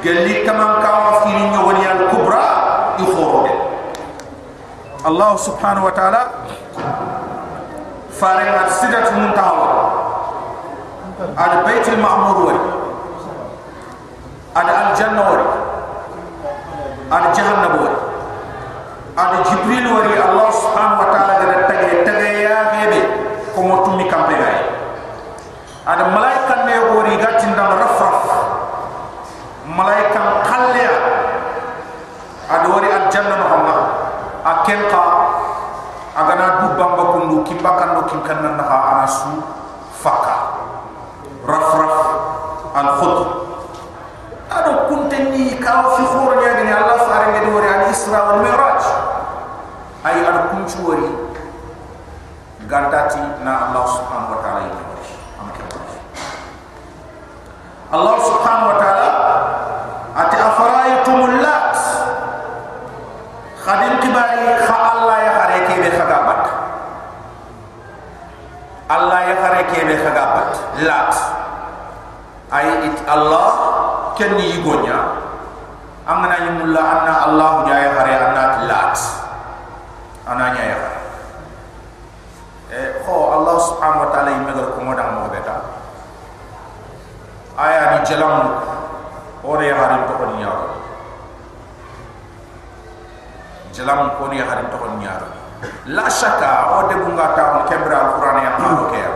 [0.07, 2.47] galli kama kawa fi nyawani al kubra
[3.03, 3.45] ikhoro
[5.03, 6.23] Allah subhanahu wa ta'ala
[8.15, 9.67] fare al sidat muntaha
[11.35, 12.55] al bayt al ma'mur wa
[14.57, 15.52] al al janna wa
[17.13, 17.75] al jahannam.
[17.77, 17.93] Wa
[19.21, 23.01] al jibril wa Allah subhanahu wa ta'ala gada tage tage ya bebe
[23.53, 24.59] ko motumi kampe gay
[25.85, 28.23] ada malaika ne wori gatti ndam rafraf.
[29.69, 30.87] Malaika khalle
[32.49, 33.79] ada wori al janna muhammad.
[34.43, 35.03] Akenqa
[36.19, 39.39] agana du bamba kundu kimbakan do kim kanna na ana su
[40.03, 40.35] fakka
[41.47, 41.97] rafraf
[42.75, 43.19] al khud
[44.51, 48.83] ado kunteni ka fi khur ya gani allah fare ngedi wori al isra wal mi'raj
[50.05, 51.07] ay ad kunchu wori
[52.69, 54.91] gantati na allah subhanahu wa ta'ala
[57.93, 59.09] Allah subhanahu wa ta'ala
[60.17, 61.77] ati afaraitum lat
[63.61, 66.43] khadim kibari kha Allah ya khare ke be khaga bat
[68.89, 70.51] Allah ya khare ke be khaga bat
[70.89, 71.13] lat
[72.49, 73.47] ay it Allah
[74.17, 74.99] ken yi gonya
[76.09, 78.97] amana ni mulla anna Allah ya ya khare anna lat
[80.27, 80.79] ananya ya
[82.73, 85.61] eh kho Allah subhanahu wa ta'ala yimegal ko modang mo beta.
[87.53, 88.49] Aya ni jalam
[89.45, 90.69] ore hari to ko nyaaro
[93.77, 95.29] jalam ko ni hari to ko nyaaro
[95.93, 99.11] la shaka o de bunga ta on kembra alquran ya ma ko ya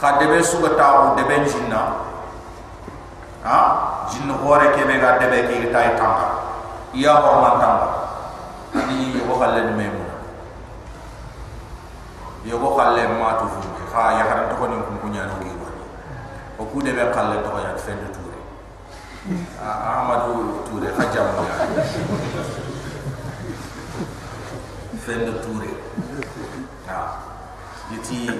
[0.00, 2.09] khade be suga ta o de ben jinna ha
[4.10, 6.28] jinn hore ke be ga de be ki tay tanga
[6.92, 7.88] ya ho man tanga
[8.88, 10.04] ni yo halle ni memu.
[12.44, 13.58] Yo ko halle ma tu fu
[13.92, 15.50] ha ya hari to ko ni ko nyaaro ki
[16.58, 18.38] o ku de be kalle to ya fende touré
[19.60, 21.56] amadou touré hajjam ya.
[25.04, 25.70] Fende touré
[26.88, 26.98] ha.
[27.90, 28.30] Yiti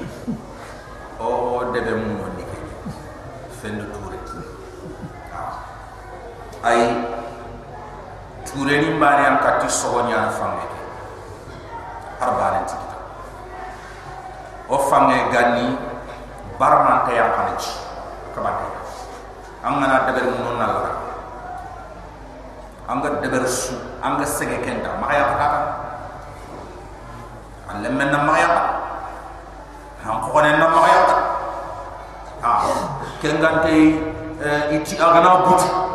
[1.21, 2.59] o de be mu woni ke.
[3.61, 4.00] Fende touré ha
[6.61, 6.81] ay
[8.45, 10.65] touré ni mbani am katti sogonya fambe
[12.21, 12.97] arbane tikita
[14.69, 15.73] o fambe ganni
[16.61, 17.73] barman ta yang kanaji
[18.37, 18.69] kabate
[19.65, 20.93] angana deber mun nalla
[22.89, 25.61] anga deber su anga sege kenta ma ya kata
[27.73, 28.49] alle men na ma ya
[30.05, 31.01] han ko ne na ma ya
[32.45, 32.53] ha
[33.25, 33.97] kengante
[34.77, 35.90] iti agana butu ha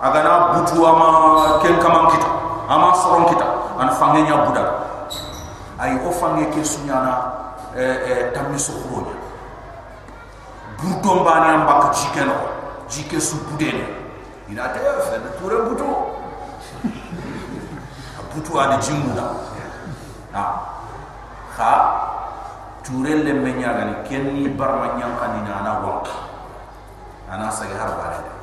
[0.00, 2.28] agana butu ama ken kamam kita
[2.68, 3.46] ama soron kita
[3.80, 4.68] an fangenya budak.
[5.80, 7.32] Ay o fange ke sunyana
[7.72, 9.14] e e tammi sokronya
[10.80, 12.34] burdo mbani am bak jike no
[12.88, 13.84] jike su budene
[14.48, 15.84] ina te fe de toure butu
[18.34, 19.22] butu ani jimuda
[20.32, 20.44] ha
[21.56, 21.72] ha
[22.82, 26.16] turel le menya gani kenni barma nyang kanina ana wanka
[27.30, 28.39] ana sagi har bare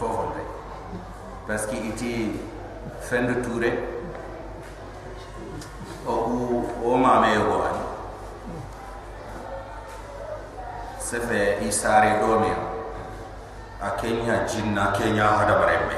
[0.00, 0.42] fofo de
[1.46, 2.40] parce que iti
[3.00, 3.70] fin de touré
[6.06, 7.84] o o ma me yo ani.
[10.98, 12.56] Sefe isare domia
[13.82, 15.96] a kenya jinna kenya hada bare me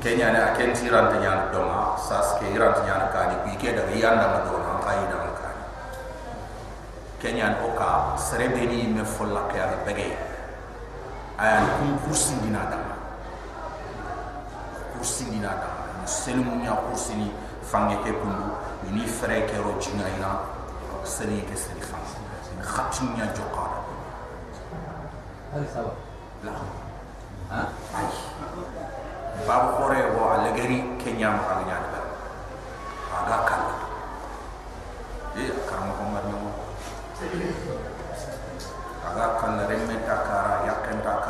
[0.00, 3.94] kenya ne a ken tiran tanya doma sas ke iran tanya kani bi ke daga
[4.02, 5.64] yanda ma do na kai da kani
[7.20, 10.29] kenya o ka serebeni me folla ke ala bege
[11.40, 12.78] aya kum kursi dina da
[14.92, 15.68] kursi dina da
[16.06, 17.28] selum nya kursi ni
[17.64, 18.34] fange ke kum
[18.92, 20.30] ni fere ke ro jina ina
[21.04, 23.80] seri ke seri fa ni khatim nya joqa da
[25.52, 25.92] hal sawa
[26.44, 26.52] la
[27.50, 27.60] ha?
[27.96, 28.06] Ay
[29.46, 32.00] ba bu hore wo alegeri kenya ma ka nya da
[33.16, 33.62] ada kan
[35.40, 36.38] e kam ko mar nyo
[39.10, 41.29] ada kan remeta kara yakenta kara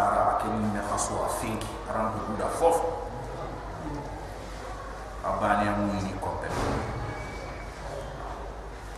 [1.09, 2.77] kara akini me khaso afinki aran ko da fof
[5.25, 6.49] abani amu ni ko pe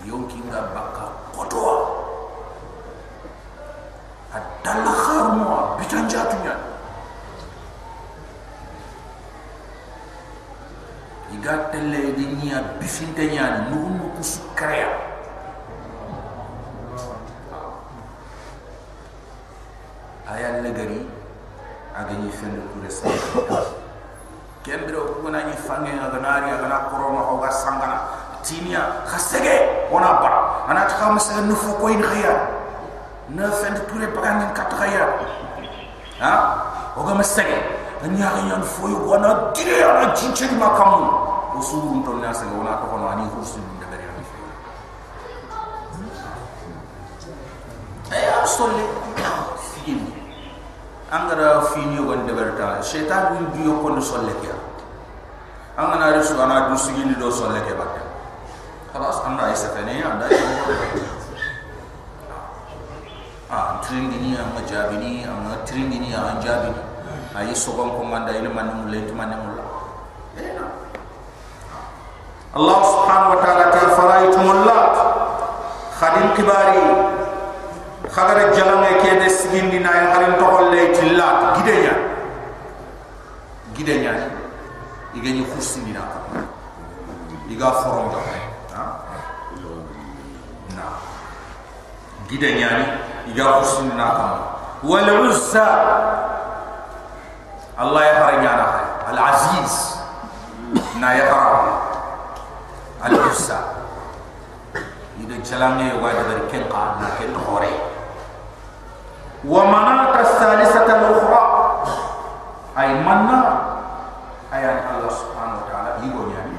[0.07, 1.07] yonki nga bakka
[1.37, 1.77] kotoa
[4.35, 6.59] adalla kharmo bitan jatunya
[11.33, 14.91] iga telle di nia bifinte nyani nuhunu kusu kreya
[20.27, 20.59] aya
[21.93, 23.09] negari aga ni fendu kure sa
[24.65, 28.01] kembro kuna ni fange aga nari aga na korona hoga sangana
[28.43, 32.49] tinia khasege ona bara ana ta kam sa nufu ko in khaya
[33.29, 35.07] na fendu kure pagan kat khaya
[36.21, 36.33] ha?
[36.95, 37.57] Hoga masage
[38.05, 41.09] anya ga yan foyo wana dire ana jinche di makamu
[41.59, 44.37] usurun to na sa ona ko kono ani kursi de bari ani fe
[48.47, 49.02] solle fini
[51.13, 54.57] angara fini yo gonde berta setan win biyo ko no solle kya
[55.77, 58.01] angana resu ana du sigini do solle ke batte
[58.97, 60.25] khalas anda isa fene anda
[63.53, 66.81] ah tringini am jabini am tringini am jabini
[67.37, 69.65] ayi sogon ko manda ina man mu lentu man mu la
[72.53, 74.93] Allah subhanahu wa ta'ala ta faraitum lat
[75.97, 76.85] khadim kibari
[78.13, 81.95] khagara jalame ke de sigindi na ya harin to holle tillat gidenya
[83.73, 84.13] gidenya
[85.17, 86.05] igeni khusini na
[87.49, 88.21] iga foron do
[88.77, 88.85] ha
[90.77, 90.85] na
[92.29, 92.87] gidenya ni
[93.33, 94.33] iga khusini na kam
[94.85, 95.67] wal uzza
[97.81, 99.73] Allah ya fara nyana hay al aziz
[101.01, 101.61] na ya fara
[103.09, 103.59] al ussa
[105.17, 107.92] ida jalange wa da ken qa na ken hore
[109.45, 111.43] wa manat as-salisata al-ukhra.
[112.73, 113.41] Ay manna
[114.49, 116.57] ay Allah subhanahu wa ta'ala yigo nyani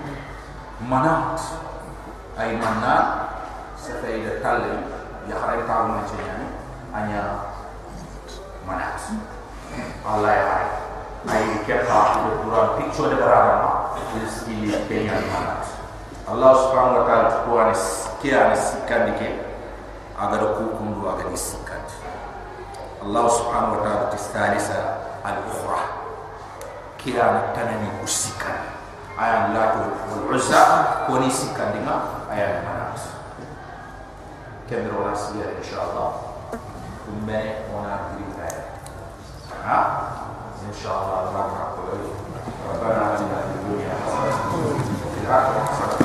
[0.86, 1.40] manat.
[2.38, 2.96] Ay manna
[3.80, 4.86] sa fayda talle
[5.26, 6.48] ya khare ta ma nyani
[6.94, 7.24] anya
[8.68, 9.00] manat.
[10.06, 10.68] Allah ya fara
[11.34, 15.64] ay kepa de pura picture de barama is ki kenya mana
[16.28, 17.52] Allah subhanahu wa ta'ala ko
[23.06, 24.68] الله سبحانه وتعالى تستانس
[25.26, 25.80] الأخرى
[27.06, 28.56] كلا نتنمي أسكا
[29.20, 30.64] أي الله والعزة
[31.08, 31.96] كوني سكا لنا
[32.32, 33.04] أي المناس
[34.70, 36.12] كم رونا سيئة إن شاء الله
[37.06, 38.50] ثم هنا قريبا
[39.66, 39.80] ها
[40.70, 41.98] إن شاء الله الله أكبر
[42.72, 43.94] ربنا أعلم في الدنيا
[45.06, 46.03] وفي الآخرة